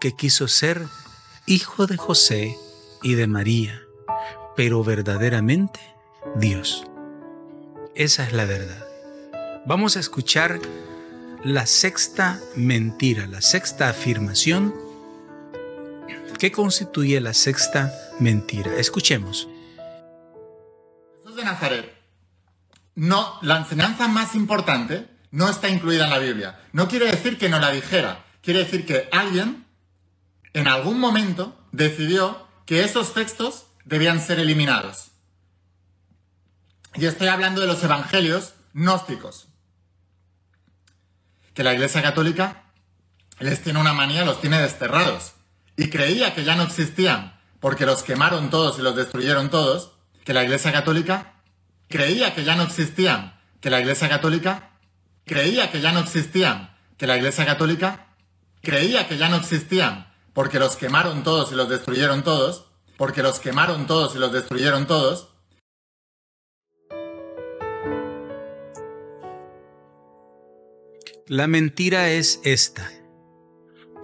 que 0.00 0.16
quiso 0.16 0.48
ser 0.48 0.84
hijo 1.46 1.86
de 1.86 1.96
José 1.96 2.56
y 3.02 3.14
de 3.14 3.26
María, 3.26 3.82
pero 4.56 4.84
verdaderamente 4.84 5.80
Dios. 6.36 6.84
Esa 7.94 8.24
es 8.24 8.32
la 8.32 8.44
verdad. 8.44 8.86
Vamos 9.66 9.96
a 9.96 10.00
escuchar 10.00 10.60
la 11.44 11.66
sexta 11.66 12.40
mentira, 12.56 13.26
la 13.26 13.40
sexta 13.40 13.88
afirmación 13.88 14.74
que 16.38 16.52
constituye 16.52 17.20
la 17.20 17.34
sexta 17.34 17.92
mentira. 18.18 18.74
Escuchemos. 18.76 19.48
Jesús 21.18 21.36
de 21.36 21.44
Nazaret. 21.44 21.94
No, 22.94 23.38
la 23.42 23.58
enseñanza 23.58 24.08
más 24.08 24.34
importante 24.34 25.06
no 25.30 25.48
está 25.48 25.68
incluida 25.68 26.04
en 26.04 26.10
la 26.10 26.18
Biblia. 26.18 26.60
No 26.72 26.88
quiere 26.88 27.06
decir 27.06 27.38
que 27.38 27.48
no 27.48 27.58
la 27.58 27.70
dijera. 27.70 28.24
Quiere 28.42 28.60
decir 28.60 28.86
que 28.86 29.08
alguien 29.12 29.66
en 30.52 30.66
algún 30.66 30.98
momento 30.98 31.56
decidió 31.72 32.46
que 32.66 32.84
esos 32.84 33.14
textos 33.14 33.66
debían 33.84 34.20
ser 34.20 34.38
eliminados. 34.38 35.10
Y 36.94 37.06
estoy 37.06 37.28
hablando 37.28 37.60
de 37.60 37.66
los 37.66 37.82
evangelios 37.82 38.54
gnósticos. 38.72 39.48
Que 41.54 41.64
la 41.64 41.74
Iglesia 41.74 42.02
Católica 42.02 42.64
les 43.38 43.62
tiene 43.62 43.80
una 43.80 43.92
manía, 43.92 44.24
los 44.24 44.40
tiene 44.40 44.60
desterrados. 44.60 45.32
Y 45.76 45.90
creía 45.90 46.34
que 46.34 46.44
ya 46.44 46.56
no 46.56 46.62
existían, 46.62 47.38
porque 47.60 47.86
los 47.86 48.02
quemaron 48.02 48.50
todos 48.50 48.78
y 48.78 48.82
los 48.82 48.96
destruyeron 48.96 49.50
todos. 49.50 49.92
Que 50.24 50.34
la 50.34 50.44
Iglesia 50.44 50.72
Católica 50.72 51.34
creía 51.88 52.34
que 52.34 52.44
ya 52.44 52.56
no 52.56 52.62
existían. 52.64 53.38
Que 53.60 53.70
la 53.70 53.80
Iglesia 53.80 54.08
Católica 54.08 54.70
creía 55.24 55.70
que 55.70 55.80
ya 55.80 55.92
no 55.92 56.00
existían. 56.00 56.76
Que 56.96 57.06
la 57.06 57.16
Iglesia 57.16 57.46
Católica 57.46 58.10
creía 58.62 59.08
que 59.08 59.16
ya 59.16 59.28
no 59.28 59.36
existían, 59.36 60.09
porque 60.32 60.58
los 60.58 60.76
quemaron 60.76 61.22
todos 61.22 61.52
y 61.52 61.54
los 61.54 61.68
destruyeron 61.68 62.22
todos. 62.22 62.66
Porque 62.96 63.22
los 63.22 63.40
quemaron 63.40 63.86
todos 63.86 64.14
y 64.14 64.18
los 64.18 64.30
destruyeron 64.32 64.86
todos 64.86 65.30
La 71.30 71.46
mentira 71.46 72.10
es 72.10 72.40
esta. 72.42 72.90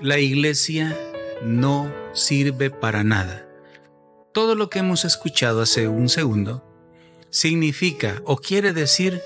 La 0.00 0.20
iglesia 0.20 0.96
no 1.42 1.92
sirve 2.14 2.70
para 2.70 3.02
nada. 3.02 3.48
Todo 4.32 4.54
lo 4.54 4.70
que 4.70 4.78
hemos 4.78 5.04
escuchado 5.04 5.60
hace 5.62 5.88
un 5.88 6.08
segundo 6.08 6.64
significa 7.30 8.22
o 8.26 8.36
quiere 8.36 8.72
decir 8.72 9.20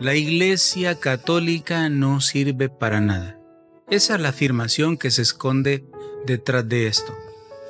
la 0.00 0.16
iglesia 0.16 0.98
católica 0.98 1.88
no 1.88 2.20
sirve 2.20 2.68
para 2.68 3.00
nada. 3.00 3.38
Esa 3.88 4.16
es 4.16 4.20
la 4.20 4.30
afirmación 4.30 4.96
que 4.96 5.12
se 5.12 5.22
esconde 5.22 5.84
detrás 6.26 6.68
de 6.68 6.86
esto. 6.86 7.16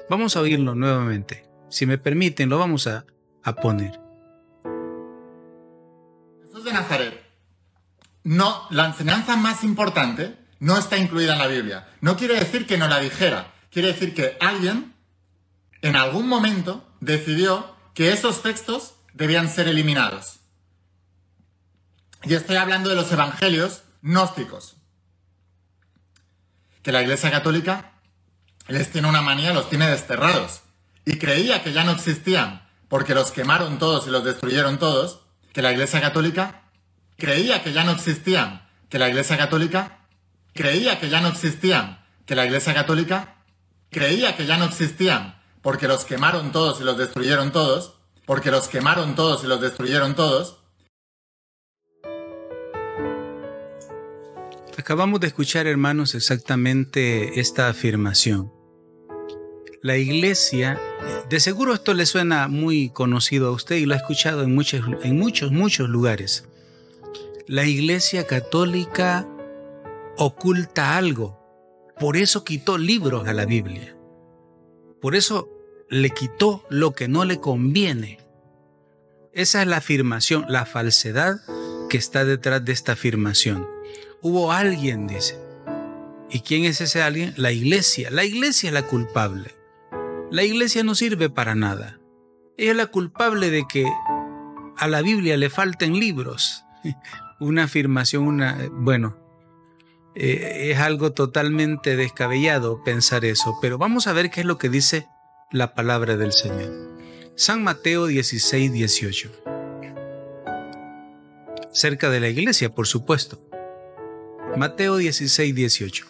Vamos 0.08 0.36
a 0.36 0.40
oírlo 0.40 0.74
nuevamente. 0.74 1.48
Si 1.68 1.86
me 1.86 1.98
permiten, 1.98 2.48
lo 2.48 2.58
vamos 2.58 2.86
a, 2.86 3.04
a 3.42 3.54
poner. 3.54 4.00
Jesús 6.42 6.64
de 6.64 6.72
Nazaret 6.72 7.30
no, 8.24 8.66
la 8.70 8.86
enseñanza 8.86 9.36
más 9.36 9.64
importante 9.64 10.36
no 10.58 10.76
está 10.76 10.98
incluida 10.98 11.32
en 11.32 11.38
la 11.38 11.46
Biblia. 11.46 11.88
No 12.00 12.16
quiere 12.16 12.34
decir 12.34 12.66
que 12.66 12.76
no 12.76 12.86
la 12.86 13.00
dijera, 13.00 13.52
quiere 13.70 13.88
decir 13.88 14.14
que 14.14 14.36
alguien 14.40 14.94
en 15.82 15.96
algún 15.96 16.28
momento 16.28 16.86
decidió 17.00 17.74
que 17.94 18.12
esos 18.12 18.42
textos 18.42 18.94
debían 19.14 19.48
ser 19.48 19.68
eliminados. 19.68 20.40
Y 22.22 22.34
estoy 22.34 22.56
hablando 22.56 22.90
de 22.90 22.96
los 22.96 23.10
evangelios 23.10 23.82
gnósticos, 24.02 24.76
que 26.82 26.92
la 26.92 27.02
Iglesia 27.02 27.30
Católica 27.30 27.92
les 28.70 28.90
tiene 28.90 29.09
una 29.09 29.22
manía, 29.22 29.52
los 29.52 29.68
tiene 29.68 29.88
desterrados. 29.88 30.62
Y 31.04 31.18
creía 31.18 31.62
que 31.62 31.72
ya 31.72 31.85
no 31.85 31.92
existían, 31.92 32.62
porque 32.88 33.14
los 33.14 33.30
quemaron 33.30 33.78
todos 33.78 34.06
y 34.06 34.11
los 34.11 34.24
destruyeron 34.24 34.78
todos, 34.78 35.20
que 35.52 35.62
la 35.62 35.72
Iglesia 35.72 36.00
Católica 36.00 36.62
creía 37.16 37.62
que 37.62 37.72
ya 37.72 37.85
no 37.85 37.92
existían, 37.92 38.68
que 38.88 38.98
la 38.98 39.09
Iglesia 39.09 39.37
Católica 39.37 40.06
creía 40.54 40.98
que 41.00 41.09
ya 41.09 41.20
no 41.20 41.28
existían, 41.28 42.04
que 42.26 42.35
la 42.35 42.46
Iglesia 42.46 42.74
Católica 42.74 43.37
creía 43.90 44.37
que 44.37 44.46
ya 44.46 44.56
no 44.56 44.64
existían, 44.64 45.40
porque 45.62 45.88
los 45.88 46.04
quemaron 46.04 46.52
todos 46.52 46.80
y 46.80 46.85
los 46.85 46.96
destruyeron 46.96 47.52
todos, 47.52 47.94
porque 48.24 48.50
los 48.50 48.68
quemaron 48.68 49.14
todos 49.14 49.44
y 49.44 49.46
los 49.46 49.61
destruyeron 49.61 50.14
todos. 50.14 50.59
Acabamos 54.78 55.20
de 55.20 55.26
escuchar, 55.26 55.66
hermanos, 55.66 56.14
exactamente 56.14 57.38
esta 57.38 57.68
afirmación. 57.68 58.60
La 59.83 59.97
iglesia, 59.97 60.81
de 61.29 61.40
seguro 61.40 61.75
esto 61.75 61.95
le 61.95 62.07
suena 62.07 62.49
muy 62.49 62.90
conocido 62.90 63.49
a 63.49 63.53
usted 63.53 63.77
y 63.77 63.87
lo 63.87 63.95
ha 63.95 63.99
escuchado 63.99 64.43
en 64.43 64.55
muchos, 64.55 64.85
en 65.03 65.19
muchos, 65.19 65.53
muchos 65.53 65.88
lugares 65.88 66.45
la 67.51 67.64
Iglesia 67.64 68.29
Católica 68.29 69.27
oculta 70.16 70.97
algo. 70.97 71.37
Por 71.99 72.16
eso 72.16 72.45
quitó 72.45 72.79
libros 72.79 73.27
a 73.27 73.33
la 73.33 73.45
Biblia. 73.45 73.97
Por 75.01 75.16
eso 75.16 75.51
le 75.88 76.11
quitó 76.11 76.64
lo 76.71 76.93
que 76.93 77.09
no 77.09 77.25
le 77.25 77.40
conviene. 77.40 78.21
Esa 79.33 79.62
es 79.62 79.66
la 79.66 79.79
afirmación, 79.79 80.45
la 80.49 80.64
falsedad 80.64 81.40
que 81.88 81.97
está 81.99 82.25
detrás 82.25 82.64
de 82.64 82.71
esta 82.71 82.93
afirmación. 82.93 83.66
Hubo 84.23 84.53
alguien, 84.53 85.09
dice. 85.09 85.37
¿Y 86.31 86.43
quién 86.43 86.64
es 86.66 86.81
ese 86.81 87.03
alguien? 87.03 87.35
La 87.37 87.51
iglesia. 87.51 88.12
La 88.12 88.25
iglesia 88.25 88.69
es 88.69 88.75
la 88.75 88.87
culpable. 88.87 89.57
La 90.31 90.45
iglesia 90.45 90.85
no 90.85 90.95
sirve 90.95 91.29
para 91.29 91.55
nada. 91.55 91.99
Ella 92.57 92.71
es 92.71 92.77
la 92.77 92.87
culpable 92.87 93.51
de 93.51 93.64
que 93.69 93.87
a 94.77 94.87
la 94.87 95.03
Biblia 95.03 95.37
le 95.37 95.51
falten 95.51 95.99
libros 95.99 96.64
una 97.40 97.64
afirmación, 97.64 98.25
una, 98.29 98.69
bueno, 98.71 99.19
eh, 100.14 100.71
es 100.71 100.79
algo 100.79 101.12
totalmente 101.12 101.97
descabellado 101.97 102.85
pensar 102.85 103.25
eso, 103.25 103.59
pero 103.61 103.77
vamos 103.77 104.07
a 104.07 104.12
ver 104.12 104.31
qué 104.31 104.40
es 104.40 104.47
lo 104.47 104.59
que 104.59 104.69
dice 104.69 105.09
la 105.51 105.75
palabra 105.75 106.16
del 106.16 106.33
Señor. 106.33 106.97
San 107.35 107.64
Mateo 107.64 108.07
16, 108.07 108.73
18. 108.73 109.33
Cerca 111.73 112.11
de 112.11 112.21
la 112.21 112.29
iglesia, 112.29 112.75
por 112.75 112.87
supuesto. 112.87 113.43
Mateo 114.57 114.97
16, 114.97 115.55
18. 115.55 116.07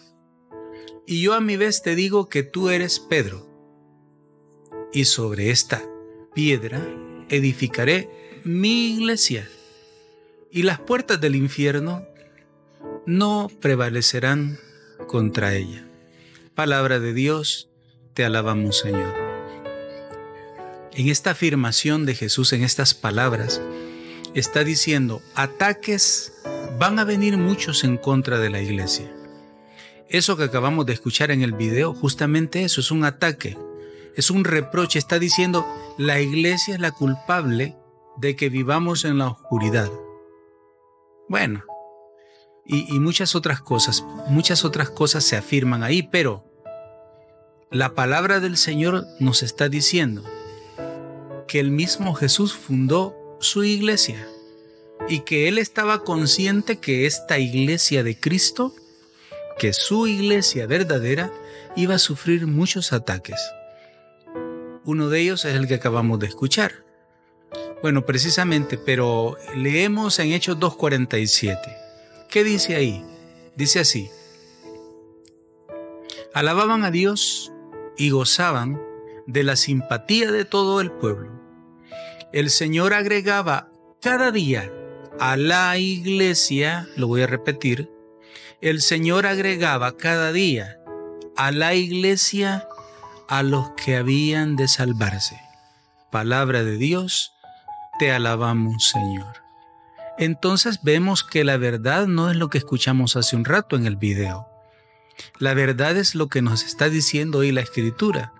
Y 1.07 1.21
yo 1.21 1.33
a 1.33 1.41
mi 1.41 1.57
vez 1.57 1.81
te 1.81 1.95
digo 1.95 2.29
que 2.29 2.43
tú 2.43 2.69
eres 2.69 2.99
Pedro, 2.99 3.50
y 4.93 5.05
sobre 5.05 5.51
esta 5.51 5.83
piedra 6.33 6.85
edificaré 7.29 8.09
mi 8.43 8.95
iglesia 8.95 9.47
y 10.51 10.63
las 10.63 10.79
puertas 10.79 11.21
del 11.21 11.35
infierno 11.35 12.05
no 13.05 13.49
prevalecerán 13.61 14.59
contra 15.07 15.55
ella. 15.55 15.85
Palabra 16.55 16.99
de 16.99 17.13
Dios, 17.13 17.69
te 18.13 18.25
alabamos 18.25 18.79
Señor. 18.79 19.15
En 20.93 21.07
esta 21.07 21.31
afirmación 21.31 22.05
de 22.05 22.15
Jesús, 22.15 22.51
en 22.51 22.63
estas 22.63 22.93
palabras, 22.93 23.61
está 24.33 24.65
diciendo, 24.65 25.21
ataques 25.35 26.33
van 26.77 26.99
a 26.99 27.05
venir 27.05 27.37
muchos 27.37 27.85
en 27.85 27.97
contra 27.97 28.39
de 28.39 28.49
la 28.49 28.61
iglesia. 28.61 29.09
Eso 30.09 30.35
que 30.35 30.43
acabamos 30.43 30.85
de 30.85 30.93
escuchar 30.93 31.31
en 31.31 31.41
el 31.41 31.53
video, 31.53 31.93
justamente 31.93 32.63
eso, 32.63 32.81
es 32.81 32.91
un 32.91 33.05
ataque, 33.05 33.57
es 34.15 34.29
un 34.29 34.43
reproche, 34.43 34.99
está 34.99 35.19
diciendo, 35.19 35.65
la 35.97 36.19
iglesia 36.19 36.73
es 36.73 36.79
la 36.79 36.91
culpable 36.91 37.75
de 38.17 38.35
que 38.35 38.49
vivamos 38.49 39.05
en 39.05 39.17
la 39.17 39.27
oscuridad. 39.27 39.89
Bueno, 41.29 41.63
y, 42.65 42.99
muchas 42.99 43.35
otras 43.35 43.61
cosas, 43.61 44.03
muchas 44.27 44.63
otras 44.63 44.89
cosas 44.89 45.23
se 45.23 45.35
afirman 45.35 45.83
ahí, 45.83 46.03
pero 46.03 46.45
la 47.69 47.95
palabra 47.95 48.39
del 48.39 48.57
Señor 48.57 49.05
nos 49.19 49.43
está 49.43 49.67
diciendo 49.69 50.23
que 51.47 51.59
el 51.59 51.71
mismo 51.71 52.13
Jesús 52.13 52.53
fundó 52.53 53.37
su 53.39 53.63
iglesia 53.63 54.27
y 55.09 55.21
que 55.21 55.47
Él 55.47 55.57
estaba 55.57 56.03
consciente 56.03 56.79
que 56.79 57.05
esta 57.05 57.39
iglesia 57.39 58.03
de 58.03 58.19
Cristo, 58.19 58.73
que 59.57 59.73
su 59.73 60.07
iglesia 60.07 60.67
verdadera, 60.67 61.31
iba 61.75 61.95
a 61.95 61.99
sufrir 61.99 62.47
muchos 62.47 62.93
ataques. 62.93 63.39
Uno 64.91 65.07
de 65.07 65.21
ellos 65.21 65.45
es 65.45 65.55
el 65.55 65.69
que 65.69 65.75
acabamos 65.75 66.19
de 66.19 66.27
escuchar. 66.27 66.83
Bueno, 67.81 68.05
precisamente, 68.05 68.77
pero 68.77 69.37
leemos 69.55 70.19
en 70.19 70.33
Hechos 70.33 70.57
2.47. 70.57 71.57
¿Qué 72.29 72.43
dice 72.43 72.75
ahí? 72.75 73.01
Dice 73.55 73.79
así. 73.79 74.09
Alababan 76.33 76.83
a 76.83 76.91
Dios 76.91 77.53
y 77.97 78.09
gozaban 78.09 78.81
de 79.27 79.43
la 79.43 79.55
simpatía 79.55 80.29
de 80.29 80.43
todo 80.43 80.81
el 80.81 80.91
pueblo. 80.91 81.39
El 82.33 82.49
Señor 82.49 82.93
agregaba 82.93 83.71
cada 84.01 84.29
día 84.31 84.69
a 85.21 85.37
la 85.37 85.77
iglesia, 85.77 86.89
lo 86.97 87.07
voy 87.07 87.21
a 87.21 87.27
repetir, 87.27 87.89
el 88.59 88.81
Señor 88.81 89.25
agregaba 89.25 89.95
cada 89.95 90.33
día 90.33 90.81
a 91.37 91.53
la 91.53 91.75
iglesia 91.75 92.67
a 93.31 93.43
los 93.43 93.69
que 93.71 93.95
habían 93.95 94.57
de 94.57 94.67
salvarse. 94.67 95.39
Palabra 96.11 96.65
de 96.65 96.75
Dios 96.75 97.31
te 97.97 98.11
alabamos, 98.11 98.89
Señor. 98.89 99.37
Entonces 100.17 100.81
vemos 100.83 101.23
que 101.23 101.45
la 101.45 101.55
verdad 101.55 102.07
no 102.07 102.29
es 102.29 102.35
lo 102.35 102.49
que 102.49 102.57
escuchamos 102.57 103.15
hace 103.15 103.37
un 103.37 103.45
rato 103.45 103.77
en 103.77 103.85
el 103.85 103.95
video. 103.95 104.49
La 105.39 105.53
verdad 105.53 105.95
es 105.95 106.13
lo 106.13 106.27
que 106.27 106.41
nos 106.41 106.63
está 106.63 106.89
diciendo 106.89 107.37
hoy 107.37 107.53
la 107.53 107.61
Escritura, 107.61 108.33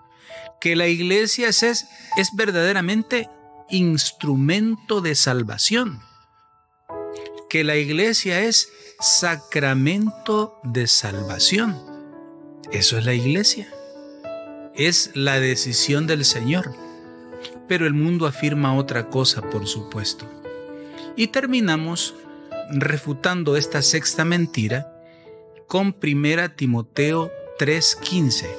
que 0.60 0.76
la 0.76 0.88
iglesia 0.88 1.48
es, 1.48 1.64
es 1.64 2.36
verdaderamente 2.36 3.30
instrumento 3.70 5.00
de 5.00 5.16
salvación, 5.16 6.02
que 7.50 7.64
la 7.64 7.78
iglesia 7.78 8.42
es 8.42 8.68
sacramento 9.00 10.60
de 10.64 10.86
salvación. 10.88 11.82
Eso 12.74 12.98
es 12.98 13.06
la 13.06 13.14
iglesia. 13.14 13.74
Es 14.88 15.12
la 15.14 15.40
decisión 15.40 16.08
del 16.08 16.26
Señor. 16.26 16.74
Pero 17.68 17.86
el 17.86 17.94
mundo 17.94 18.26
afirma 18.26 18.76
otra 18.76 19.10
cosa, 19.10 19.42
por 19.42 19.68
supuesto. 19.68 20.26
Y 21.16 21.28
terminamos 21.28 22.16
refutando 22.72 23.58
esta 23.58 23.84
sexta 23.84 24.26
mentira 24.26 24.92
con 25.68 25.96
1 26.02 26.56
Timoteo 26.56 27.32
3:15. 27.60 28.50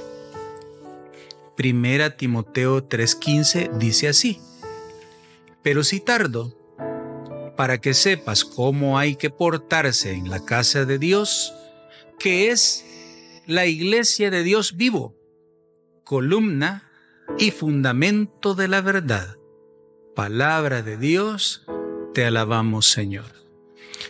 Primera 1.57 2.17
Timoteo 2.17 2.85
3:15 2.85 3.77
dice 3.77 4.07
así, 4.07 4.41
pero 5.61 5.83
si 5.83 5.99
tardo, 5.99 6.57
para 7.57 7.81
que 7.81 7.95
sepas 7.95 8.45
cómo 8.45 8.97
hay 8.97 9.17
que 9.17 9.31
portarse 9.31 10.13
en 10.13 10.31
la 10.31 10.45
casa 10.45 10.85
de 10.85 11.01
Dios, 11.01 11.53
que 12.21 12.53
es 12.53 12.85
la 13.47 13.67
iglesia 13.67 14.31
de 14.31 14.45
Dios 14.45 14.77
vivo, 14.77 15.17
columna 16.05 16.91
y 17.39 17.51
fundamento 17.51 18.55
de 18.55 18.69
la 18.69 18.81
verdad. 18.81 19.37
Palabra 20.15 20.83
de 20.83 20.97
Dios, 20.97 21.65
te 22.15 22.25
alabamos 22.25 22.87
Señor. 22.87 23.43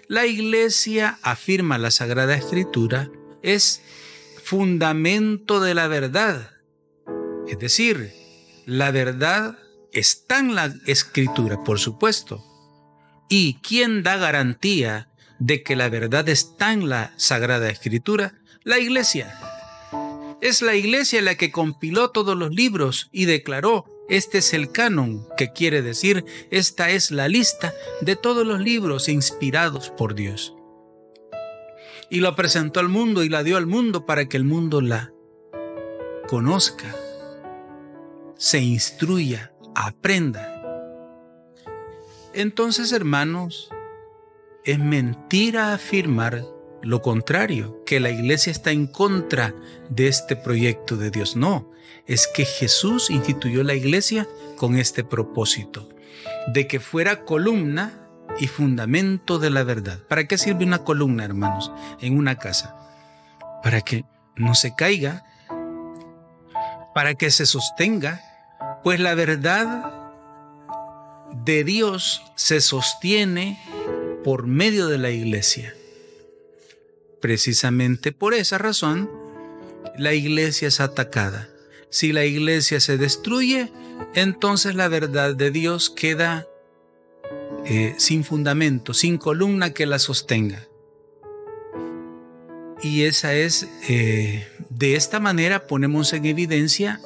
La 0.09 0.27
iglesia, 0.27 1.19
afirma 1.23 1.79
la 1.79 1.91
Sagrada 1.91 2.35
Escritura, 2.35 3.11
es 3.43 3.83
fundamento 4.43 5.61
de 5.61 5.75
la 5.75 5.87
verdad. 5.87 6.51
Es 7.49 7.59
decir, 7.59 8.13
la 8.67 8.91
verdad 8.91 9.59
está 9.93 10.39
en 10.39 10.55
la 10.55 10.75
Escritura, 10.87 11.63
por 11.65 11.79
supuesto. 11.79 12.45
¿Y 13.29 13.61
quién 13.61 14.03
da 14.03 14.17
garantía 14.17 15.09
de 15.39 15.63
que 15.63 15.77
la 15.77 15.89
verdad 15.89 16.29
está 16.29 16.73
en 16.73 16.89
la 16.89 17.15
Sagrada 17.17 17.71
Escritura? 17.71 18.35
La 18.65 18.79
iglesia. 18.79 19.35
Es 20.43 20.61
la 20.61 20.75
iglesia 20.75 21.23
la 21.23 21.37
que 21.37 21.53
compiló 21.53 22.11
todos 22.11 22.37
los 22.37 22.51
libros 22.51 23.09
y 23.13 23.27
declaró, 23.27 23.85
este 24.09 24.39
es 24.39 24.53
el 24.55 24.73
canon, 24.73 25.25
que 25.37 25.53
quiere 25.53 25.83
decir, 25.83 26.25
esta 26.51 26.91
es 26.91 27.13
la 27.13 27.29
lista 27.29 27.73
de 28.01 28.17
todos 28.17 28.45
los 28.45 28.61
libros 28.61 29.09
inspirados 29.09 29.91
por 29.91 30.17
Dios. 30.17 30.57
Y 32.11 32.19
lo 32.19 32.35
presentó 32.35 32.81
al 32.81 32.89
mundo 32.89 33.23
y 33.23 33.29
la 33.29 33.45
dio 33.45 33.57
al 33.57 33.69
mundo 33.69 34.05
para 34.05 34.29
que 34.29 34.37
el 34.37 34.43
mundo 34.43 34.81
la 34.81 35.13
conozca, 36.27 36.93
se 38.37 38.59
instruya, 38.59 39.55
aprenda. 39.77 40.61
Entonces, 42.35 42.91
hermanos, 42.91 43.71
es 44.65 44.81
mentira 44.81 45.73
afirmar 45.73 46.45
lo 46.83 47.01
contrario, 47.01 47.83
que 47.87 48.01
la 48.01 48.11
iglesia 48.11 48.51
está 48.51 48.71
en 48.73 48.87
contra 48.87 49.55
de 49.89 50.09
este 50.09 50.37
proyecto 50.37 50.97
de 50.97 51.11
Dios. 51.11 51.37
No, 51.37 51.71
es 52.07 52.27
que 52.27 52.45
Jesús 52.45 53.11
instituyó 53.11 53.63
la 53.63 53.75
iglesia 53.75 54.29
con 54.57 54.77
este 54.77 55.05
propósito, 55.05 55.89
de 56.49 56.67
que 56.67 56.81
fuera 56.81 57.25
columna 57.25 58.09
y 58.39 58.47
fundamento 58.49 59.39
de 59.39 59.51
la 59.51 59.63
verdad. 59.63 60.01
¿Para 60.09 60.27
qué 60.27 60.39
sirve 60.39 60.65
una 60.65 60.85
columna, 60.85 61.25
hermanos, 61.25 61.71
en 62.01 62.17
una 62.17 62.37
casa? 62.37 62.77
Para 63.63 63.81
que 63.83 64.05
no 64.37 64.55
se 64.55 64.75
caiga, 64.75 65.25
para 66.95 67.15
que 67.15 67.31
se 67.31 67.47
sostenga, 67.47 68.21
pues 68.83 69.01
la 69.01 69.15
verdad 69.15 69.93
de 71.45 71.65
Dios 71.65 72.23
se 72.35 72.61
sostiene 72.61 73.59
por 74.25 74.47
medio 74.47 74.89
de 74.89 74.99
la 74.99 75.11
iglesia. 75.11 75.75
Precisamente 77.23 78.11
por 78.11 78.35
esa 78.35 78.59
razón, 78.59 79.09
la 79.97 80.13
iglesia 80.13 80.67
es 80.67 80.81
atacada. 80.81 81.49
Si 81.89 82.13
la 82.13 82.25
iglesia 82.25 82.81
se 82.81 82.99
destruye, 82.99 83.71
entonces 84.15 84.75
la 84.75 84.89
verdad 84.89 85.37
de 85.37 85.53
Dios 85.53 85.89
queda 85.89 86.49
eh, 87.65 87.95
sin 87.97 88.25
fundamento, 88.25 88.93
sin 88.93 89.19
columna 89.19 89.73
que 89.73 89.87
la 89.87 90.01
sostenga. 90.01 90.67
Y 92.83 93.05
esa 93.05 93.35
es, 93.35 93.69
eh, 93.89 94.49
de 94.69 94.97
esta 94.97 95.21
manera 95.21 95.69
ponemos 95.69 96.13
en 96.15 96.27
evidencia 96.27 97.01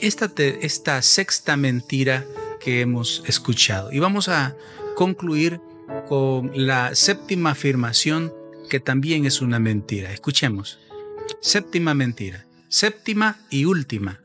esta, 0.00 0.32
esta 0.36 1.00
sexta 1.00 1.56
mentira 1.56 2.26
que 2.58 2.80
hemos 2.80 3.22
escuchado. 3.28 3.92
Y 3.92 4.00
vamos 4.00 4.28
a 4.28 4.56
concluir 4.96 5.60
con 6.08 6.50
la 6.54 6.96
séptima 6.96 7.52
afirmación 7.52 8.32
que 8.68 8.80
también 8.80 9.26
es 9.26 9.40
una 9.40 9.58
mentira. 9.58 10.12
Escuchemos. 10.12 10.78
Séptima 11.40 11.94
mentira. 11.94 12.44
Séptima 12.68 13.38
y 13.50 13.64
última. 13.64 14.20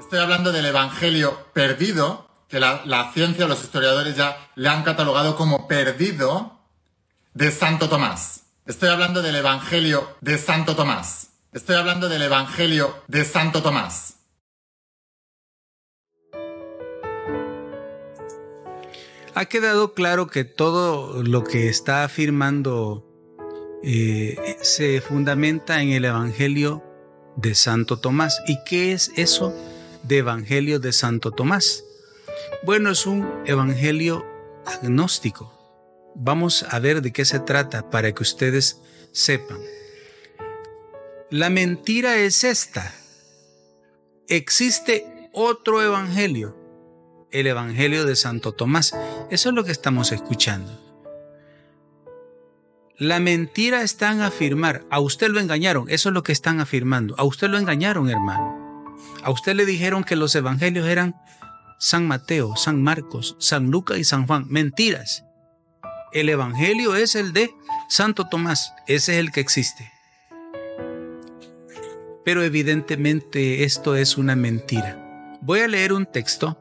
Estoy 0.00 0.20
hablando 0.20 0.52
del 0.52 0.66
Evangelio 0.66 1.48
perdido, 1.52 2.28
que 2.48 2.60
la, 2.60 3.10
ciencia, 3.12 3.46
los 3.46 3.62
historiadores 3.62 4.16
ya 4.16 4.50
le 4.54 4.68
han 4.68 4.84
catalogado 4.84 5.36
como 5.36 5.66
perdido 5.66 6.60
de 7.34 7.50
Santo 7.50 7.88
Tomás. 7.88 8.44
Estoy 8.66 8.88
hablando 8.88 9.20
del 9.20 9.36
Evangelio 9.36 10.16
de 10.20 10.38
Santo 10.38 10.76
Tomás. 10.76 11.30
Estoy 11.52 11.76
hablando 11.76 12.08
del 12.08 12.22
Evangelio 12.22 13.02
de 13.08 13.24
Santo 13.24 13.62
Tomás. 13.62 14.18
Ha 19.36 19.44
quedado 19.44 19.92
claro 19.92 20.28
que 20.28 20.44
todo 20.44 21.22
lo 21.22 21.44
que 21.44 21.68
está 21.68 22.04
afirmando 22.04 23.06
eh, 23.82 24.56
se 24.62 25.02
fundamenta 25.02 25.82
en 25.82 25.90
el 25.90 26.06
Evangelio 26.06 26.82
de 27.36 27.54
Santo 27.54 27.98
Tomás. 27.98 28.42
¿Y 28.46 28.56
qué 28.64 28.92
es 28.92 29.12
eso 29.14 29.54
de 30.04 30.18
Evangelio 30.18 30.80
de 30.80 30.90
Santo 30.94 31.32
Tomás? 31.32 31.84
Bueno, 32.64 32.90
es 32.90 33.04
un 33.04 33.28
Evangelio 33.44 34.24
agnóstico. 34.64 35.52
Vamos 36.14 36.64
a 36.70 36.78
ver 36.78 37.02
de 37.02 37.12
qué 37.12 37.26
se 37.26 37.38
trata 37.38 37.90
para 37.90 38.12
que 38.14 38.22
ustedes 38.22 38.80
sepan. 39.12 39.60
La 41.28 41.50
mentira 41.50 42.16
es 42.16 42.42
esta. 42.42 42.94
Existe 44.28 45.28
otro 45.34 45.82
Evangelio 45.82 46.56
el 47.30 47.46
Evangelio 47.46 48.04
de 48.04 48.16
Santo 48.16 48.52
Tomás. 48.52 48.94
Eso 49.30 49.48
es 49.48 49.54
lo 49.54 49.64
que 49.64 49.72
estamos 49.72 50.12
escuchando. 50.12 50.86
La 52.98 53.20
mentira 53.20 53.82
está 53.82 54.10
en 54.12 54.22
afirmar, 54.22 54.86
a 54.88 55.00
usted 55.00 55.28
lo 55.28 55.40
engañaron, 55.40 55.90
eso 55.90 56.08
es 56.08 56.14
lo 56.14 56.22
que 56.22 56.32
están 56.32 56.60
afirmando, 56.60 57.14
a 57.18 57.24
usted 57.24 57.48
lo 57.48 57.58
engañaron, 57.58 58.08
hermano. 58.08 58.94
A 59.22 59.30
usted 59.30 59.54
le 59.54 59.66
dijeron 59.66 60.02
que 60.02 60.16
los 60.16 60.34
evangelios 60.34 60.86
eran 60.86 61.14
San 61.78 62.06
Mateo, 62.06 62.56
San 62.56 62.82
Marcos, 62.82 63.36
San 63.38 63.70
Lucas 63.70 63.98
y 63.98 64.04
San 64.04 64.26
Juan. 64.26 64.46
Mentiras. 64.48 65.24
El 66.12 66.30
evangelio 66.30 66.94
es 66.94 67.14
el 67.14 67.34
de 67.34 67.50
Santo 67.90 68.28
Tomás, 68.28 68.72
ese 68.86 69.14
es 69.14 69.18
el 69.18 69.32
que 69.32 69.40
existe. 69.40 69.92
Pero 72.24 72.42
evidentemente 72.42 73.64
esto 73.64 73.94
es 73.94 74.16
una 74.16 74.36
mentira. 74.36 75.36
Voy 75.42 75.60
a 75.60 75.68
leer 75.68 75.92
un 75.92 76.06
texto 76.06 76.58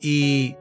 y 0.00 0.56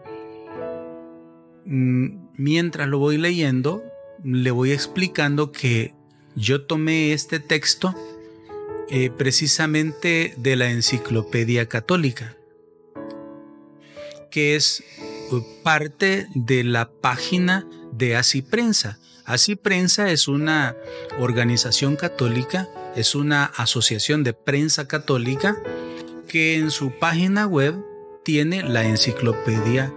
mientras 1.65 2.87
lo 2.87 2.99
voy 2.99 3.17
leyendo, 3.17 3.83
le 4.23 4.51
voy 4.51 4.71
explicando 4.71 5.51
que 5.51 5.93
yo 6.35 6.65
tomé 6.65 7.13
este 7.13 7.39
texto 7.39 7.95
eh, 8.89 9.09
precisamente 9.09 10.35
de 10.37 10.55
la 10.55 10.69
Enciclopedia 10.69 11.67
Católica, 11.67 12.37
que 14.29 14.55
es 14.55 14.83
uh, 15.31 15.41
parte 15.63 16.27
de 16.35 16.63
la 16.63 16.91
página 16.91 17.67
de 17.91 18.15
Así 18.15 18.41
Prensa. 18.41 18.99
Así 19.23 19.55
Prensa 19.55 20.11
es 20.11 20.27
una 20.27 20.75
organización 21.19 21.95
católica, 21.95 22.69
es 22.95 23.15
una 23.15 23.45
asociación 23.45 24.23
de 24.23 24.33
prensa 24.33 24.87
católica 24.87 25.57
que 26.27 26.57
en 26.57 26.69
su 26.69 26.91
página 26.99 27.47
web 27.47 27.75
tiene 28.23 28.61
la 28.61 28.85
enciclopedia 28.85 29.91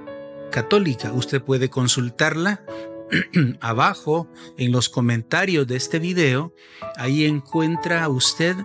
católica. 0.50 1.12
Usted 1.12 1.42
puede 1.42 1.70
consultarla 1.70 2.62
abajo 3.60 4.28
en 4.56 4.72
los 4.72 4.88
comentarios 4.88 5.66
de 5.66 5.76
este 5.76 5.98
video. 5.98 6.52
Ahí 6.96 7.24
encuentra 7.24 8.08
usted 8.08 8.56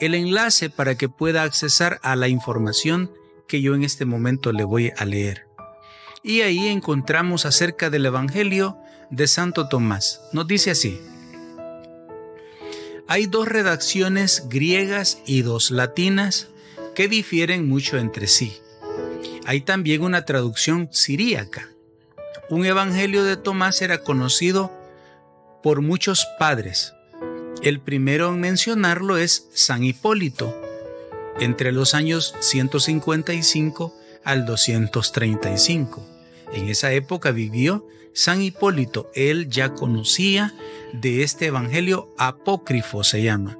el 0.00 0.14
enlace 0.14 0.70
para 0.70 0.96
que 0.96 1.08
pueda 1.08 1.42
accesar 1.42 2.00
a 2.02 2.16
la 2.16 2.28
información 2.28 3.10
que 3.46 3.60
yo 3.60 3.74
en 3.74 3.84
este 3.84 4.04
momento 4.04 4.52
le 4.52 4.64
voy 4.64 4.92
a 4.96 5.04
leer. 5.04 5.46
Y 6.22 6.40
ahí 6.40 6.68
encontramos 6.68 7.44
acerca 7.44 7.90
del 7.90 8.06
Evangelio 8.06 8.78
de 9.10 9.26
Santo 9.28 9.68
Tomás. 9.68 10.22
Nos 10.32 10.46
dice 10.46 10.70
así. 10.70 11.00
Hay 13.06 13.26
dos 13.26 13.46
redacciones 13.46 14.48
griegas 14.48 15.18
y 15.26 15.42
dos 15.42 15.70
latinas 15.70 16.48
que 16.94 17.08
difieren 17.08 17.68
mucho 17.68 17.98
entre 17.98 18.26
sí. 18.26 18.56
Hay 19.46 19.60
también 19.60 20.02
una 20.02 20.24
traducción 20.24 20.88
siríaca. 20.90 21.68
Un 22.48 22.64
evangelio 22.64 23.24
de 23.24 23.36
Tomás 23.36 23.82
era 23.82 23.98
conocido 23.98 24.72
por 25.62 25.82
muchos 25.82 26.26
padres. 26.38 26.94
El 27.62 27.80
primero 27.80 28.28
en 28.28 28.40
mencionarlo 28.40 29.16
es 29.16 29.48
San 29.54 29.84
Hipólito, 29.84 30.54
entre 31.40 31.72
los 31.72 31.94
años 31.94 32.34
155 32.40 33.94
al 34.24 34.46
235. 34.46 36.06
En 36.52 36.68
esa 36.68 36.92
época 36.92 37.30
vivió 37.30 37.86
San 38.14 38.40
Hipólito. 38.40 39.10
Él 39.14 39.48
ya 39.48 39.74
conocía 39.74 40.54
de 40.92 41.22
este 41.22 41.46
evangelio 41.46 42.14
apócrifo, 42.18 43.04
se 43.04 43.22
llama. 43.22 43.58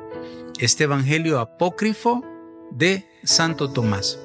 Este 0.58 0.84
evangelio 0.84 1.40
apócrifo 1.40 2.24
de 2.70 3.06
Santo 3.24 3.70
Tomás. 3.70 4.18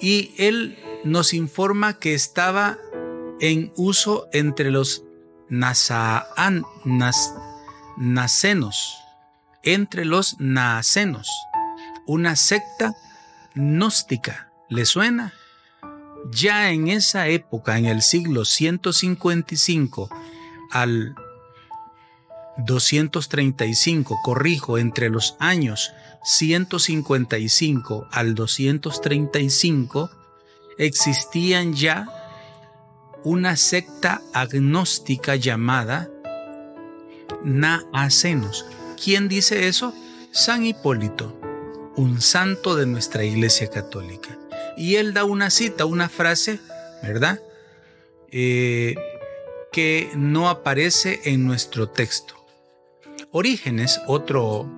Y 0.00 0.34
él 0.38 0.78
nos 1.04 1.34
informa 1.34 1.98
que 1.98 2.14
estaba 2.14 2.78
en 3.40 3.72
uso 3.76 4.28
entre 4.32 4.70
los 4.70 5.04
nacenos, 5.48 6.28
entre 9.62 10.04
los 10.04 10.38
nacenos, 10.38 11.28
una 12.06 12.36
secta 12.36 12.94
gnóstica. 13.54 14.50
¿Le 14.68 14.84
suena? 14.84 15.32
Ya 16.30 16.70
en 16.70 16.88
esa 16.88 17.28
época, 17.28 17.78
en 17.78 17.86
el 17.86 18.02
siglo 18.02 18.44
155 18.44 20.10
al 20.70 21.14
235, 22.58 24.18
corrijo, 24.22 24.78
entre 24.78 25.08
los 25.10 25.36
años 25.38 25.92
155 26.24 28.08
al 28.10 28.34
235, 28.34 30.10
existían 30.78 31.74
ya 31.74 32.06
una 33.24 33.56
secta 33.56 34.22
agnóstica 34.32 35.36
llamada 35.36 36.08
Naacenos. 37.42 38.66
¿Quién 39.02 39.28
dice 39.28 39.68
eso? 39.68 39.94
San 40.32 40.64
Hipólito, 40.64 41.38
un 41.96 42.20
santo 42.20 42.76
de 42.76 42.86
nuestra 42.86 43.24
Iglesia 43.24 43.68
Católica. 43.70 44.38
Y 44.76 44.96
él 44.96 45.14
da 45.14 45.24
una 45.24 45.50
cita, 45.50 45.84
una 45.84 46.08
frase, 46.08 46.60
¿verdad? 47.02 47.40
Eh, 48.30 48.94
que 49.72 50.10
no 50.14 50.48
aparece 50.48 51.20
en 51.24 51.44
nuestro 51.44 51.88
texto. 51.88 52.34
Orígenes, 53.30 54.00
otro 54.06 54.70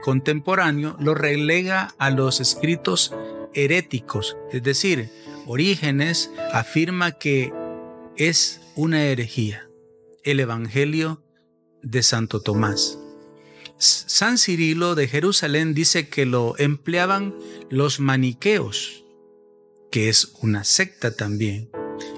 contemporáneo, 0.00 0.96
lo 0.98 1.14
relega 1.14 1.94
a 1.98 2.10
los 2.10 2.40
escritos 2.40 3.14
heréticos, 3.54 4.36
es 4.52 4.62
decir, 4.62 5.10
Orígenes 5.46 6.30
afirma 6.52 7.12
que 7.12 7.52
es 8.16 8.60
una 8.76 9.04
herejía 9.04 9.68
el 10.22 10.40
Evangelio 10.40 11.22
de 11.82 12.02
Santo 12.02 12.40
Tomás. 12.40 12.98
San 13.76 14.38
Cirilo 14.38 14.94
de 14.94 15.06
Jerusalén 15.06 15.74
dice 15.74 16.08
que 16.08 16.24
lo 16.24 16.54
empleaban 16.58 17.34
los 17.68 18.00
maniqueos, 18.00 19.04
que 19.90 20.08
es 20.08 20.32
una 20.40 20.64
secta 20.64 21.14
también, 21.14 21.70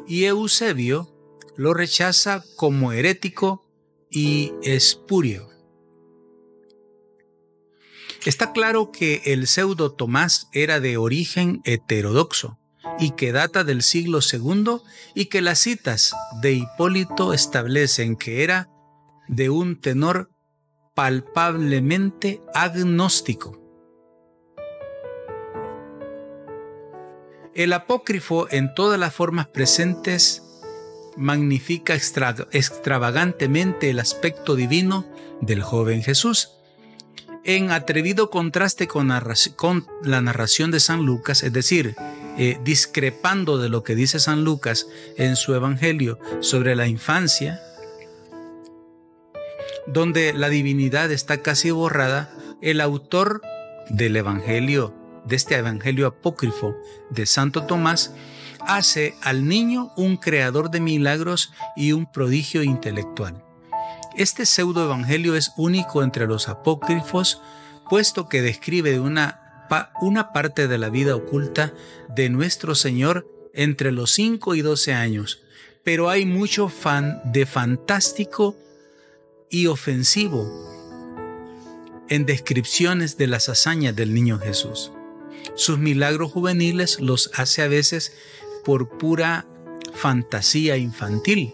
y 0.07 0.25
Eusebio 0.25 1.13
lo 1.57 1.75
rechaza 1.75 2.45
como 2.55 2.93
herético 2.93 3.69
y 4.09 4.53
espurio. 4.63 5.56
Está 8.27 8.51
claro 8.51 8.91
que 8.91 9.23
el 9.27 9.47
pseudo 9.47 9.93
Tomás 9.93 10.49
era 10.53 10.81
de 10.81 10.97
origen 10.97 11.61
heterodoxo 11.65 12.59
y 12.99 13.13
que 13.13 13.31
data 13.31 13.63
del 13.63 13.83
siglo 13.83 14.19
II 14.21 14.79
y 15.15 15.27
que 15.27 15.41
las 15.41 15.61
citas 15.61 16.13
de 16.43 16.55
Hipólito 16.55 17.33
establecen 17.33 18.17
que 18.17 18.43
era 18.43 18.69
de 19.29 19.49
un 19.49 19.81
tenor 19.81 20.33
palpablemente 20.95 22.43
agnóstico. 22.53 23.63
El 27.55 27.73
apócrifo 27.73 28.49
en 28.51 28.75
todas 28.75 28.99
las 28.99 29.15
formas 29.15 29.47
presentes 29.47 30.43
magnifica 31.17 31.95
extravagantemente 31.95 33.89
el 33.89 34.01
aspecto 34.01 34.57
divino 34.57 35.07
del 35.41 35.63
joven 35.63 36.03
Jesús 36.03 36.56
en 37.47 37.71
atrevido 37.71 38.29
contraste 38.29 38.89
con, 38.89 39.09
la 40.03 40.21
narración 40.21 40.73
de 40.73 40.81
San 40.81 41.07
Lucas, 41.07 41.45
es 41.45 41.53
decir, 41.53 41.95
eh, 42.37 42.59
discrepando 42.65 43.57
de 43.57 43.69
lo 43.69 43.85
que 43.85 43.95
dice 43.95 44.19
San 44.19 44.45
Lucas 44.45 44.89
en 45.17 45.37
su 45.37 45.55
Evangelio 45.55 46.19
sobre 46.41 46.75
la 46.75 46.89
infancia, 46.89 47.63
donde 49.87 50.33
la 50.33 50.49
divinidad 50.49 51.13
está 51.13 51.41
casi 51.41 51.71
borrada, 51.71 52.35
el 52.61 52.81
autor 52.81 53.43
del 53.89 54.17
Evangelio, 54.17 54.93
de 55.25 55.37
este 55.37 55.55
Evangelio 55.55 56.09
apócrifo 56.09 56.77
de 57.11 57.27
Santo 57.27 57.65
Tomás, 57.65 58.13
hace 58.61 59.15
al 59.23 59.47
niño 59.47 59.93
un 59.97 60.17
creador 60.17 60.71
de 60.71 60.81
milagros 60.81 61.53
y 61.77 61.93
un 61.93 62.11
prodigio 62.11 62.65
intelectual. 62.65 63.46
Este 64.17 64.47
pseudo-evangelio 64.47 65.35
es 65.37 65.53
único 65.59 66.03
entre 66.03 66.27
los 66.27 66.49
apócrifos, 66.49 67.43
puesto 67.91 68.31
que 68.31 68.41
describe 68.41 68.99
una, 68.99 69.67
una 70.01 70.33
parte 70.33 70.69
de 70.69 70.79
la 70.79 70.89
vida 70.89 71.15
oculta 71.15 71.75
de 72.09 72.31
nuestro 72.31 72.75
Señor 72.75 73.29
entre 73.53 73.93
los 73.93 74.13
5 74.13 74.55
y 74.55 74.63
12 74.63 74.95
años, 74.95 75.43
pero 75.85 76.09
hay 76.09 76.25
mucho 76.25 76.71
fan 76.71 77.21
de 77.27 77.45
fantástico 77.45 78.57
y 79.51 79.67
ofensivo 79.67 80.51
en 82.09 82.25
descripciones 82.25 83.19
de 83.19 83.27
las 83.27 83.51
hazañas 83.51 83.95
del 83.95 84.15
niño 84.15 84.39
Jesús. 84.39 84.93
Sus 85.57 85.79
milagros 85.79 86.33
juveniles 86.33 87.01
los 87.01 87.31
hace 87.35 87.61
a 87.61 87.69
veces 87.69 88.15
por 88.65 88.97
pura 88.97 89.47
fantasía 89.93 90.79
infantil, 90.79 91.53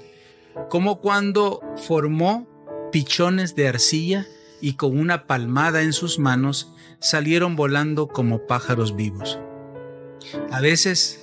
como 0.68 1.00
cuando 1.00 1.60
formó 1.76 2.51
pichones 2.92 3.56
de 3.56 3.66
arcilla 3.66 4.26
y 4.60 4.74
con 4.74 4.96
una 4.96 5.26
palmada 5.26 5.82
en 5.82 5.92
sus 5.92 6.20
manos 6.20 6.72
salieron 7.00 7.56
volando 7.56 8.06
como 8.06 8.46
pájaros 8.46 8.94
vivos. 8.94 9.40
A 10.52 10.60
veces 10.60 11.18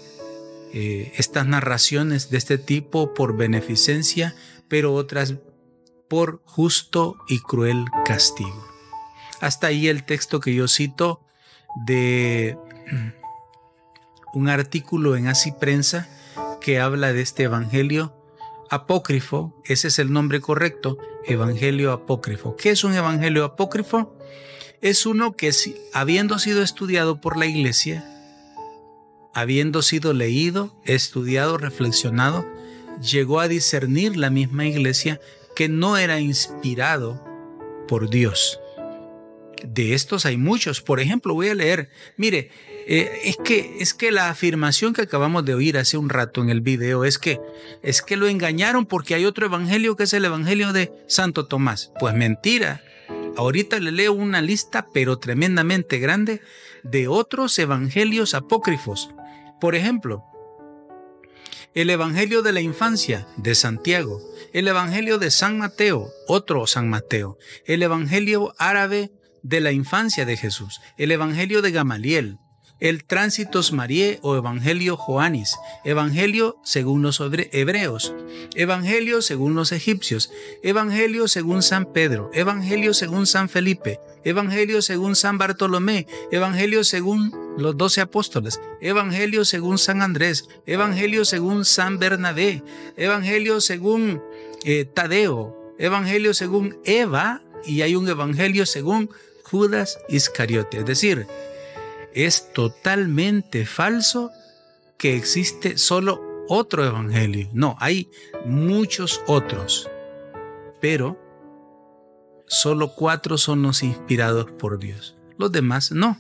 eh, 0.74 1.14
estas 1.16 1.46
narraciones 1.46 2.30
de 2.30 2.38
este 2.38 2.58
tipo 2.58 3.14
por 3.14 3.38
beneficencia, 3.38 4.36
pero 4.68 4.94
otras 4.94 5.36
por 6.10 6.42
justo 6.44 7.16
y 7.30 7.40
cruel 7.40 7.86
castigo. 8.06 8.68
Hasta 9.40 9.68
ahí 9.68 9.88
el 9.88 10.04
texto 10.04 10.42
que 10.42 10.54
yo 10.54 10.68
cito 10.68 11.22
de 11.86 12.58
un 14.34 14.50
artículo 14.50 15.16
en 15.16 15.28
Así 15.28 15.52
Prensa 15.52 16.10
que 16.60 16.80
habla 16.80 17.14
de 17.14 17.22
este 17.22 17.44
evangelio 17.44 18.19
apócrifo, 18.70 19.56
ese 19.66 19.88
es 19.88 20.00
el 20.00 20.12
nombre 20.12 20.42
correcto, 20.42 20.98
evangelio 21.26 21.92
apócrifo. 21.92 22.56
¿Qué 22.56 22.70
es 22.70 22.84
un 22.84 22.94
evangelio 22.94 23.44
apócrifo? 23.46 24.16
Es 24.82 25.06
uno 25.06 25.36
que 25.36 25.52
habiendo 25.94 26.40
sido 26.40 26.64
estudiado 26.64 27.20
por 27.20 27.38
la 27.38 27.46
iglesia, 27.46 28.06
habiendo 29.34 29.82
sido 29.82 30.14
leído, 30.14 30.76
estudiado, 30.86 31.58
reflexionado, 31.58 32.46
llegó 33.02 33.40
a 33.40 33.48
discernir 33.48 34.18
la 34.18 34.30
misma 34.30 34.66
iglesia 34.66 35.20
que 35.56 35.68
no 35.70 35.98
era 35.98 36.20
inspirado 36.20 37.24
por 37.88 38.10
Dios. 38.10 38.60
De 39.64 39.94
estos 39.94 40.26
hay 40.26 40.38
muchos. 40.38 40.82
Por 40.82 41.00
ejemplo, 41.00 41.34
voy 41.34 41.50
a 41.50 41.56
leer, 41.56 41.90
mire, 42.16 42.52
eh, 42.92 43.22
es, 43.26 43.38
que, 43.38 43.78
es 43.80 43.94
que 43.94 44.12
la 44.12 44.32
afirmación 44.32 44.94
que 44.94 45.04
acabamos 45.04 45.46
de 45.46 45.54
oír 45.54 45.78
hace 45.78 45.96
un 45.96 46.10
rato 46.10 46.42
en 46.42 46.50
el 46.50 46.62
video 46.62 47.06
es 47.06 47.20
que, 47.20 47.40
es 47.84 48.02
que 48.02 48.18
lo 48.18 48.28
engañaron 48.28 48.88
porque 48.88 49.14
hay 49.14 49.26
otro 49.26 49.46
evangelio 49.46 49.96
que 49.96 50.06
es 50.06 50.14
el 50.14 50.26
evangelio 50.26 50.74
de 50.74 50.92
Santo 51.08 51.46
Tomás. 51.46 51.92
Pues 52.00 52.16
mentira. 52.16 52.82
Ahorita 53.38 53.80
le 53.80 53.92
leo 53.92 54.14
una 54.14 54.42
lista, 54.42 54.88
pero 54.92 55.20
tremendamente 55.20 56.00
grande, 56.00 56.42
de 56.82 57.08
otros 57.08 57.60
evangelios 57.60 58.34
apócrifos. 58.34 59.12
Por 59.62 59.76
ejemplo, 59.76 60.24
el 61.76 61.92
Evangelio 61.92 62.42
de 62.42 62.54
la 62.54 62.62
Infancia 62.62 63.28
de 63.38 63.54
Santiago, 63.54 64.20
el 64.52 64.68
Evangelio 64.68 65.20
de 65.20 65.30
San 65.30 65.60
Mateo, 65.60 66.10
otro 66.28 66.66
San 66.66 66.90
Mateo, 66.90 67.38
el 67.66 67.84
Evangelio 67.84 68.56
árabe 68.58 69.12
de 69.44 69.60
la 69.60 69.72
infancia 69.74 70.26
de 70.26 70.38
Jesús, 70.38 70.82
el 70.98 71.12
Evangelio 71.12 71.62
de 71.62 71.72
Gamaliel, 71.72 72.40
el 72.80 73.04
Tránsitos 73.04 73.74
Marie 73.74 74.20
o 74.22 74.36
Evangelio 74.36 74.96
Joanis, 74.96 75.58
Evangelio 75.84 76.58
según 76.64 77.02
los 77.02 77.20
hebreos, 77.22 78.14
Evangelio 78.56 79.22
según 79.22 79.56
los 79.56 79.72
egipcios, 79.72 80.32
Evangelio 80.64 81.28
según 81.28 81.62
San 81.62 81.92
Pedro, 81.92 82.32
Evangelio 82.34 82.94
según 82.94 83.28
San 83.28 83.50
Felipe, 83.50 84.00
Evangelio 84.24 84.82
según 84.82 85.16
San 85.16 85.38
Bartolomé, 85.38 86.08
Evangelio 86.32 86.84
según 86.84 87.34
los 87.58 87.78
doce 87.78 88.02
apóstoles, 88.02 88.62
Evangelio 88.82 89.44
según 89.46 89.78
San 89.78 90.02
Andrés, 90.02 90.48
Evangelio 90.66 91.26
según 91.26 91.66
San 91.66 92.00
Bernabé, 92.00 92.64
Evangelio 92.96 93.60
según 93.62 94.22
eh, 94.64 94.86
Tadeo, 94.86 95.76
Evangelio 95.78 96.34
según 96.34 96.78
Eva 96.86 97.42
y 97.66 97.82
hay 97.82 97.96
un 97.96 98.08
Evangelio 98.08 98.66
según 98.66 99.10
Judas 99.44 99.98
Iscariote. 100.10 100.80
Es 100.80 100.86
decir, 100.86 101.28
es 102.14 102.52
totalmente 102.54 103.66
falso 103.66 104.32
que 104.98 105.16
existe 105.16 105.78
solo 105.78 106.22
otro 106.48 106.86
evangelio. 106.86 107.50
No, 107.54 107.76
hay 107.80 108.10
muchos 108.46 109.22
otros, 109.28 109.90
pero 110.82 111.18
solo 112.48 112.94
cuatro 112.96 113.38
son 113.38 113.62
los 113.62 113.84
inspirados 113.84 114.52
por 114.52 114.80
Dios. 114.80 115.16
Los 115.38 115.52
demás 115.52 115.92
no. 115.92 116.20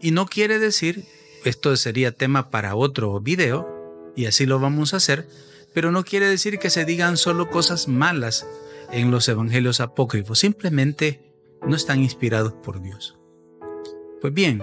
Y 0.00 0.10
no 0.10 0.26
quiere 0.26 0.58
decir, 0.58 1.04
esto 1.44 1.76
sería 1.76 2.12
tema 2.12 2.50
para 2.50 2.74
otro 2.74 3.20
video, 3.20 4.12
y 4.16 4.26
así 4.26 4.46
lo 4.46 4.58
vamos 4.58 4.94
a 4.94 4.96
hacer, 4.98 5.28
pero 5.74 5.92
no 5.92 6.04
quiere 6.04 6.26
decir 6.26 6.58
que 6.58 6.70
se 6.70 6.84
digan 6.84 7.16
solo 7.16 7.50
cosas 7.50 7.88
malas 7.88 8.46
en 8.90 9.10
los 9.10 9.28
evangelios 9.28 9.80
apócrifos, 9.80 10.38
simplemente 10.38 11.32
no 11.66 11.76
están 11.76 12.00
inspirados 12.00 12.52
por 12.52 12.82
Dios. 12.82 13.16
Pues 14.20 14.34
bien, 14.34 14.62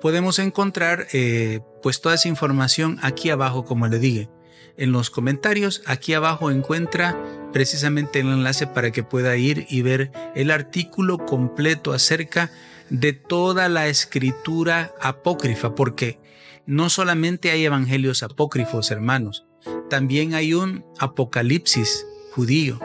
podemos 0.00 0.38
encontrar 0.38 1.06
eh, 1.12 1.60
pues 1.82 2.00
toda 2.00 2.14
esa 2.14 2.28
información 2.28 2.98
aquí 3.02 3.30
abajo, 3.30 3.64
como 3.64 3.86
le 3.88 3.98
dije. 3.98 4.28
En 4.76 4.92
los 4.92 5.10
comentarios, 5.10 5.82
aquí 5.86 6.14
abajo 6.14 6.50
encuentra 6.52 7.16
precisamente 7.52 8.20
el 8.20 8.28
enlace 8.28 8.66
para 8.68 8.92
que 8.92 9.02
pueda 9.02 9.36
ir 9.36 9.66
y 9.68 9.82
ver 9.82 10.12
el 10.36 10.52
artículo 10.52 11.18
completo 11.18 11.92
acerca 11.92 12.52
de 12.88 13.12
toda 13.12 13.68
la 13.68 13.88
escritura 13.88 14.94
apócrifa, 15.00 15.74
porque 15.74 16.20
no 16.64 16.90
solamente 16.90 17.50
hay 17.50 17.64
evangelios 17.64 18.22
apócrifos, 18.22 18.90
hermanos, 18.92 19.46
también 19.90 20.34
hay 20.34 20.54
un 20.54 20.84
apocalipsis 20.98 22.06
judío, 22.32 22.78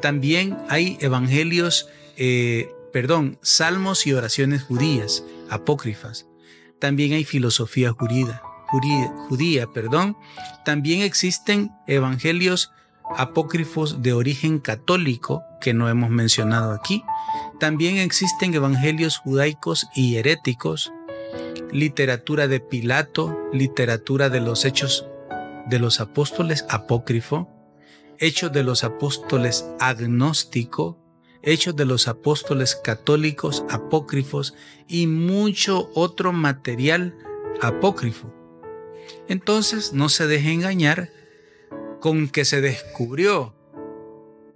también 0.00 0.56
hay 0.70 0.96
evangelios, 1.00 1.88
eh, 2.16 2.70
perdón, 2.92 3.38
salmos 3.42 4.06
y 4.06 4.14
oraciones 4.14 4.62
judías, 4.62 5.24
apócrifas 5.50 6.26
también 6.78 7.12
hay 7.12 7.24
filosofía 7.24 7.92
judía, 7.92 8.42
judía, 9.28 9.66
perdón. 9.66 10.16
También 10.64 11.02
existen 11.02 11.70
evangelios 11.86 12.72
apócrifos 13.16 14.02
de 14.02 14.12
origen 14.12 14.58
católico 14.58 15.42
que 15.60 15.74
no 15.74 15.88
hemos 15.88 16.10
mencionado 16.10 16.72
aquí. 16.72 17.04
También 17.60 17.98
existen 17.98 18.54
evangelios 18.54 19.18
judaicos 19.18 19.86
y 19.94 20.16
heréticos, 20.16 20.92
literatura 21.70 22.48
de 22.48 22.60
Pilato, 22.60 23.36
literatura 23.52 24.28
de 24.28 24.40
los 24.40 24.64
hechos 24.64 25.06
de 25.66 25.78
los 25.78 26.00
apóstoles 26.00 26.66
apócrifo, 26.68 27.48
hechos 28.18 28.52
de 28.52 28.64
los 28.64 28.84
apóstoles 28.84 29.64
agnóstico, 29.80 30.98
Hechos 31.46 31.76
de 31.76 31.84
los 31.84 32.08
Apóstoles 32.08 32.74
Católicos 32.74 33.64
Apócrifos 33.68 34.54
y 34.88 35.06
mucho 35.06 35.90
otro 35.94 36.32
material 36.32 37.14
apócrifo. 37.60 38.32
Entonces 39.28 39.92
no 39.92 40.08
se 40.08 40.26
deje 40.26 40.52
engañar 40.52 41.10
con 42.00 42.28
que 42.28 42.46
se 42.46 42.62
descubrió 42.62 43.54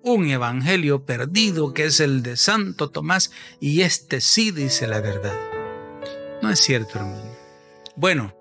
un 0.03 0.31
evangelio 0.31 1.05
perdido 1.05 1.75
que 1.75 1.85
es 1.85 2.01
el 2.01 2.23
de 2.23 2.37
Santo 2.37 2.89
Tomás 2.89 3.33
y 3.61 3.83
este 3.83 4.23
sí 4.23 4.51
dice 4.51 4.87
la 4.87 5.01
verdad. 5.01 5.39
No 6.41 6.51
es 6.51 6.61
cierto, 6.61 6.99
hermano. 6.99 7.37
Bueno, 7.97 8.35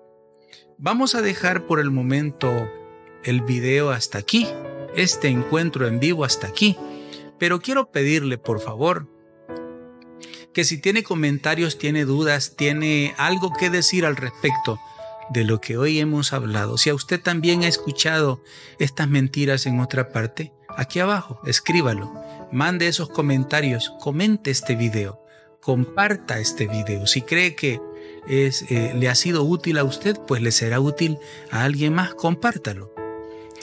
vamos 0.78 1.14
a 1.14 1.20
dejar 1.20 1.66
por 1.66 1.80
el 1.80 1.90
momento 1.90 2.70
el 3.24 3.42
video 3.42 3.90
hasta 3.90 4.18
aquí, 4.18 4.48
este 4.94 5.28
encuentro 5.28 5.86
en 5.86 6.00
vivo 6.00 6.24
hasta 6.24 6.46
aquí. 6.46 6.78
Pero 7.38 7.60
quiero 7.60 7.90
pedirle, 7.90 8.38
por 8.38 8.60
favor, 8.60 9.06
que 10.52 10.64
si 10.64 10.78
tiene 10.78 11.02
comentarios, 11.02 11.78
tiene 11.78 12.04
dudas, 12.04 12.56
tiene 12.56 13.14
algo 13.16 13.52
que 13.52 13.70
decir 13.70 14.04
al 14.04 14.16
respecto 14.16 14.78
de 15.30 15.44
lo 15.44 15.60
que 15.60 15.76
hoy 15.76 15.98
hemos 16.00 16.32
hablado, 16.32 16.78
si 16.78 16.90
a 16.90 16.94
usted 16.94 17.20
también 17.20 17.62
ha 17.62 17.68
escuchado 17.68 18.42
estas 18.78 19.08
mentiras 19.08 19.66
en 19.66 19.80
otra 19.80 20.10
parte, 20.10 20.52
aquí 20.76 21.00
abajo, 21.00 21.40
escríbalo, 21.44 22.12
mande 22.50 22.88
esos 22.88 23.10
comentarios, 23.10 23.92
comente 24.00 24.50
este 24.50 24.74
video, 24.74 25.22
comparta 25.60 26.38
este 26.38 26.66
video. 26.66 27.06
Si 27.06 27.22
cree 27.22 27.54
que 27.54 27.80
es, 28.26 28.64
eh, 28.70 28.94
le 28.96 29.08
ha 29.08 29.14
sido 29.14 29.44
útil 29.44 29.78
a 29.78 29.84
usted, 29.84 30.16
pues 30.26 30.40
le 30.40 30.50
será 30.50 30.80
útil 30.80 31.18
a 31.50 31.64
alguien 31.64 31.94
más, 31.94 32.14
compártalo. 32.14 32.94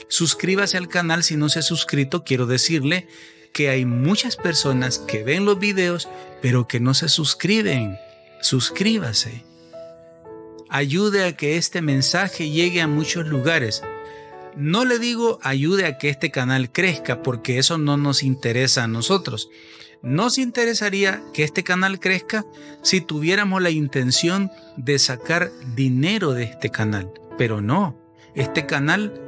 Suscríbase 0.08 0.76
al 0.76 0.88
canal 0.88 1.24
si 1.24 1.36
no 1.36 1.48
se 1.48 1.58
ha 1.58 1.62
suscrito, 1.62 2.22
quiero 2.22 2.46
decirle 2.46 3.08
que 3.56 3.70
hay 3.70 3.86
muchas 3.86 4.36
personas 4.36 4.98
que 4.98 5.24
ven 5.24 5.46
los 5.46 5.58
videos, 5.58 6.10
pero 6.42 6.68
que 6.68 6.78
no 6.78 6.92
se 6.92 7.08
suscriben. 7.08 7.96
Suscríbase. 8.42 9.46
Ayude 10.68 11.24
a 11.24 11.34
que 11.38 11.56
este 11.56 11.80
mensaje 11.80 12.50
llegue 12.50 12.82
a 12.82 12.86
muchos 12.86 13.26
lugares. 13.26 13.82
No 14.56 14.84
le 14.84 14.98
digo 14.98 15.38
ayude 15.42 15.86
a 15.86 15.96
que 15.96 16.10
este 16.10 16.30
canal 16.30 16.70
crezca, 16.70 17.22
porque 17.22 17.56
eso 17.56 17.78
no 17.78 17.96
nos 17.96 18.22
interesa 18.22 18.84
a 18.84 18.88
nosotros. 18.88 19.48
Nos 20.02 20.36
interesaría 20.36 21.22
que 21.32 21.42
este 21.42 21.64
canal 21.64 21.98
crezca 21.98 22.44
si 22.82 23.00
tuviéramos 23.00 23.62
la 23.62 23.70
intención 23.70 24.50
de 24.76 24.98
sacar 24.98 25.50
dinero 25.74 26.34
de 26.34 26.44
este 26.44 26.68
canal. 26.68 27.10
Pero 27.38 27.62
no, 27.62 27.98
este 28.34 28.66
canal 28.66 29.18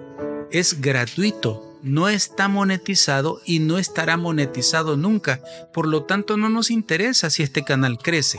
es 0.51 0.83
gratuito 0.83 1.68
no 1.83 2.09
está 2.09 2.49
monetizado 2.49 3.41
y 3.45 3.59
no 3.61 3.79
estará 3.79 4.17
monetizado 4.17 4.97
nunca. 4.97 5.41
Por 5.73 5.87
lo 5.87 6.05
tanto, 6.05 6.37
no 6.37 6.49
nos 6.49 6.71
interesa 6.71 7.31
si 7.31 7.43
este 7.43 7.65
canal 7.65 7.99
crece. 7.99 8.39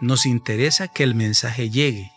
Nos 0.00 0.26
interesa 0.26 0.88
que 0.88 1.02
el 1.02 1.14
mensaje 1.14 1.70
llegue. 1.70 2.10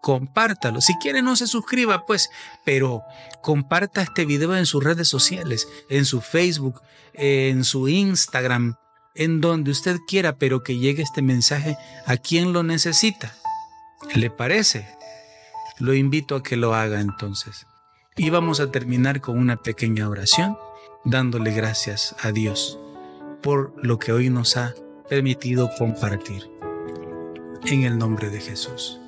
Compártalo. 0.00 0.80
Si 0.80 0.96
quiere 0.98 1.22
no 1.22 1.34
se 1.34 1.46
suscriba, 1.46 2.04
pues, 2.06 2.30
pero 2.64 3.02
comparta 3.42 4.02
este 4.02 4.26
video 4.26 4.54
en 4.56 4.66
sus 4.66 4.84
redes 4.84 5.08
sociales, 5.08 5.66
en 5.88 6.04
su 6.04 6.20
Facebook, 6.20 6.82
en 7.14 7.64
su 7.64 7.88
Instagram, 7.88 8.76
en 9.14 9.40
donde 9.40 9.70
usted 9.70 9.98
quiera, 10.06 10.36
pero 10.36 10.62
que 10.62 10.76
llegue 10.76 11.02
este 11.02 11.22
mensaje 11.22 11.76
a 12.06 12.16
quien 12.16 12.52
lo 12.52 12.62
necesita. 12.62 13.34
¿Le 14.14 14.30
parece? 14.30 14.86
Lo 15.78 15.94
invito 15.94 16.36
a 16.36 16.42
que 16.42 16.56
lo 16.56 16.74
haga 16.74 17.00
entonces. 17.00 17.66
Y 18.16 18.30
vamos 18.30 18.60
a 18.60 18.70
terminar 18.70 19.20
con 19.20 19.36
una 19.36 19.56
pequeña 19.56 20.08
oración 20.08 20.56
dándole 21.04 21.50
gracias 21.52 22.14
a 22.22 22.30
Dios 22.30 22.78
por 23.42 23.74
lo 23.82 23.98
que 23.98 24.12
hoy 24.12 24.30
nos 24.30 24.56
ha 24.56 24.72
permitido 25.08 25.68
compartir. 25.76 26.48
En 27.64 27.82
el 27.82 27.98
nombre 27.98 28.30
de 28.30 28.40
Jesús. 28.40 29.00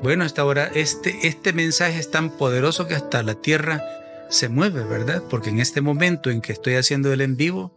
Bueno, 0.00 0.24
hasta 0.24 0.42
ahora 0.42 0.70
este, 0.74 1.26
este 1.28 1.52
mensaje 1.52 1.98
es 1.98 2.10
tan 2.10 2.30
poderoso 2.30 2.86
que 2.86 2.94
hasta 2.94 3.22
la 3.22 3.34
tierra 3.34 3.84
se 4.30 4.48
mueve, 4.48 4.84
¿verdad? 4.84 5.22
Porque 5.28 5.50
en 5.50 5.60
este 5.60 5.82
momento 5.82 6.30
en 6.30 6.40
que 6.40 6.52
estoy 6.52 6.76
haciendo 6.76 7.12
el 7.12 7.20
en 7.20 7.36
vivo, 7.36 7.72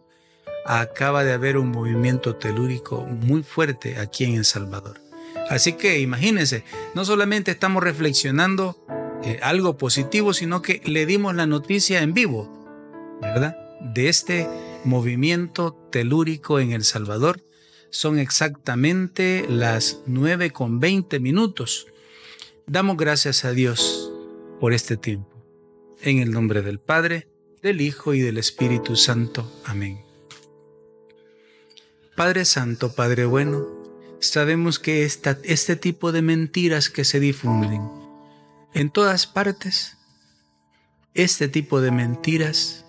acaba 0.64 1.24
de 1.24 1.32
haber 1.32 1.58
un 1.58 1.70
movimiento 1.72 2.36
telúrico 2.36 3.02
muy 3.04 3.42
fuerte 3.42 3.98
aquí 3.98 4.24
en 4.24 4.36
El 4.36 4.44
Salvador. 4.46 4.98
Así 5.50 5.74
que 5.74 6.00
imagínense, 6.00 6.64
no 6.94 7.04
solamente 7.04 7.50
estamos 7.50 7.82
reflexionando 7.82 8.78
eh, 9.24 9.38
algo 9.42 9.78
positivo, 9.78 10.34
sino 10.34 10.62
que 10.62 10.80
le 10.84 11.06
dimos 11.06 11.34
la 11.34 11.46
noticia 11.46 12.02
en 12.02 12.14
vivo, 12.14 13.18
¿verdad? 13.20 13.56
De 13.80 14.08
este 14.08 14.48
movimiento 14.84 15.74
telúrico 15.90 16.60
en 16.60 16.72
El 16.72 16.84
Salvador. 16.84 17.44
Son 17.90 18.18
exactamente 18.18 19.46
las 19.48 20.00
9 20.06 20.50
con 20.50 20.80
20 20.80 21.20
minutos. 21.20 21.86
Damos 22.66 22.96
gracias 22.96 23.44
a 23.44 23.52
Dios 23.52 24.10
por 24.60 24.72
este 24.72 24.96
tiempo. 24.96 25.30
En 26.00 26.18
el 26.18 26.30
nombre 26.30 26.62
del 26.62 26.80
Padre, 26.80 27.28
del 27.62 27.80
Hijo 27.80 28.14
y 28.14 28.20
del 28.20 28.38
Espíritu 28.38 28.96
Santo. 28.96 29.50
Amén. 29.64 30.00
Padre 32.16 32.44
Santo, 32.44 32.92
Padre 32.92 33.24
bueno, 33.24 33.66
sabemos 34.20 34.78
que 34.78 35.04
esta, 35.04 35.38
este 35.44 35.76
tipo 35.76 36.12
de 36.12 36.22
mentiras 36.22 36.90
que 36.90 37.04
se 37.04 37.20
difunden, 37.20 38.01
en 38.74 38.90
todas 38.90 39.26
partes, 39.26 39.96
este 41.14 41.48
tipo 41.48 41.80
de 41.80 41.90
mentiras 41.90 42.84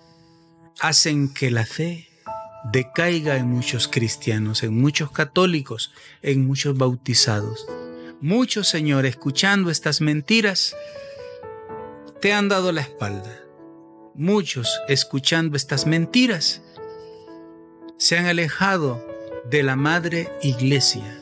hacen 0.80 1.32
que 1.32 1.50
la 1.50 1.66
fe 1.66 2.08
decaiga 2.72 3.36
en 3.36 3.46
muchos 3.46 3.88
cristianos, 3.88 4.62
en 4.62 4.80
muchos 4.80 5.10
católicos, 5.10 5.92
en 6.22 6.46
muchos 6.46 6.76
bautizados. 6.78 7.66
Muchos, 8.20 8.68
Señor, 8.68 9.04
escuchando 9.04 9.70
estas 9.70 10.00
mentiras, 10.00 10.74
te 12.22 12.32
han 12.32 12.48
dado 12.48 12.72
la 12.72 12.80
espalda. 12.80 13.40
Muchos, 14.14 14.80
escuchando 14.88 15.56
estas 15.56 15.86
mentiras, 15.86 16.62
se 17.98 18.16
han 18.16 18.26
alejado 18.26 19.06
de 19.50 19.62
la 19.62 19.76
Madre 19.76 20.30
Iglesia, 20.42 21.20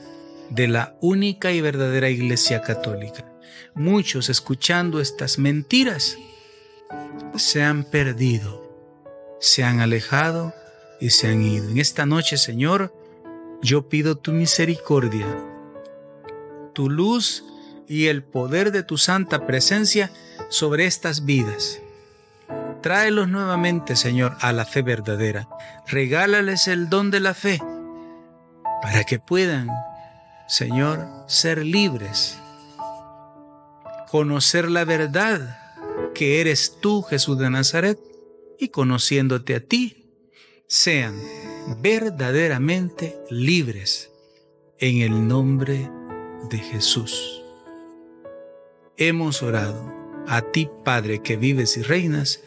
de 0.50 0.68
la 0.68 0.96
única 1.00 1.50
y 1.50 1.60
verdadera 1.60 2.08
Iglesia 2.08 2.62
católica. 2.62 3.31
Muchos, 3.74 4.28
escuchando 4.28 5.00
estas 5.00 5.38
mentiras, 5.38 6.16
se 7.36 7.62
han 7.62 7.84
perdido, 7.84 8.62
se 9.40 9.64
han 9.64 9.80
alejado 9.80 10.54
y 11.00 11.10
se 11.10 11.28
han 11.28 11.42
ido. 11.42 11.68
En 11.68 11.78
esta 11.78 12.06
noche, 12.06 12.36
Señor, 12.36 12.94
yo 13.62 13.88
pido 13.88 14.16
tu 14.16 14.32
misericordia, 14.32 15.26
tu 16.72 16.90
luz 16.90 17.44
y 17.88 18.06
el 18.06 18.22
poder 18.22 18.72
de 18.72 18.82
tu 18.82 18.98
santa 18.98 19.46
presencia 19.46 20.10
sobre 20.48 20.86
estas 20.86 21.24
vidas. 21.24 21.80
Tráelos 22.82 23.28
nuevamente, 23.28 23.94
Señor, 23.94 24.36
a 24.40 24.52
la 24.52 24.64
fe 24.64 24.82
verdadera. 24.82 25.48
Regálales 25.86 26.66
el 26.66 26.88
don 26.88 27.10
de 27.10 27.20
la 27.20 27.34
fe 27.34 27.60
para 28.82 29.04
que 29.04 29.20
puedan, 29.20 29.68
Señor, 30.48 31.08
ser 31.28 31.64
libres, 31.64 32.38
conocer 34.12 34.70
la 34.70 34.84
verdad 34.84 35.58
que 36.14 36.42
eres 36.42 36.76
tú, 36.82 37.00
Jesús 37.00 37.38
de 37.38 37.48
Nazaret, 37.48 37.98
y 38.58 38.68
conociéndote 38.68 39.54
a 39.54 39.60
ti, 39.60 40.04
sean 40.66 41.18
verdaderamente 41.80 43.16
libres 43.30 44.10
en 44.78 44.98
el 44.98 45.26
nombre 45.26 45.90
de 46.50 46.58
Jesús. 46.58 47.42
Hemos 48.98 49.42
orado 49.42 49.90
a 50.28 50.42
ti, 50.42 50.68
Padre, 50.84 51.22
que 51.22 51.38
vives 51.38 51.78
y 51.78 51.82
reinas 51.82 52.42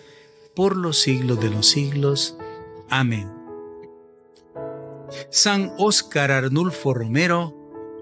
por 0.56 0.78
los 0.78 1.00
siglos 1.00 1.40
de 1.40 1.50
los 1.50 1.68
siglos. 1.68 2.38
Amén. 2.92 3.28
San 5.32 5.74
Óscar 5.80 6.32
Arnulfo 6.32 6.94
Romero, 6.94 7.56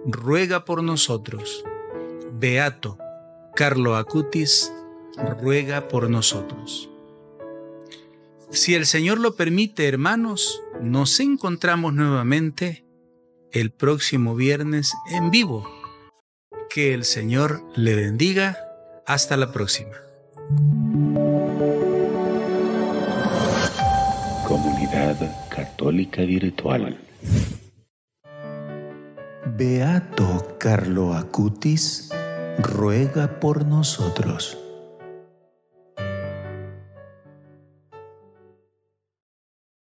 ruega 0.06 0.66
por 0.66 0.84
nosotros. 0.84 1.64
Beato 2.34 2.98
Carlo 3.56 3.96
Acutis, 3.96 4.74
ruega 5.40 5.88
por 5.88 6.10
nosotros. 6.10 6.90
Si 8.50 8.74
el 8.74 8.88
Señor 8.88 9.20
lo 9.20 9.36
permite, 9.36 9.88
hermanos, 9.88 10.64
nos 10.82 11.20
encontramos 11.20 11.94
nuevamente 11.94 12.84
el 13.52 13.70
próximo 13.70 14.36
viernes 14.36 14.92
en 15.12 15.30
vivo. 15.30 15.70
Que 16.70 16.96
el 16.96 17.04
Señor 17.04 17.64
le 17.76 17.96
bendiga. 17.96 18.58
Hasta 19.06 19.38
la 19.38 19.52
próxima. 19.52 19.98
Comunidad 24.48 25.48
Católica 25.50 26.24
Virtual. 26.24 26.98
Beato 29.58 30.58
Carlo 30.58 31.14
Acutis 31.14 32.10
ruega 32.60 33.40
por 33.40 33.66
nosotros. 33.66 34.63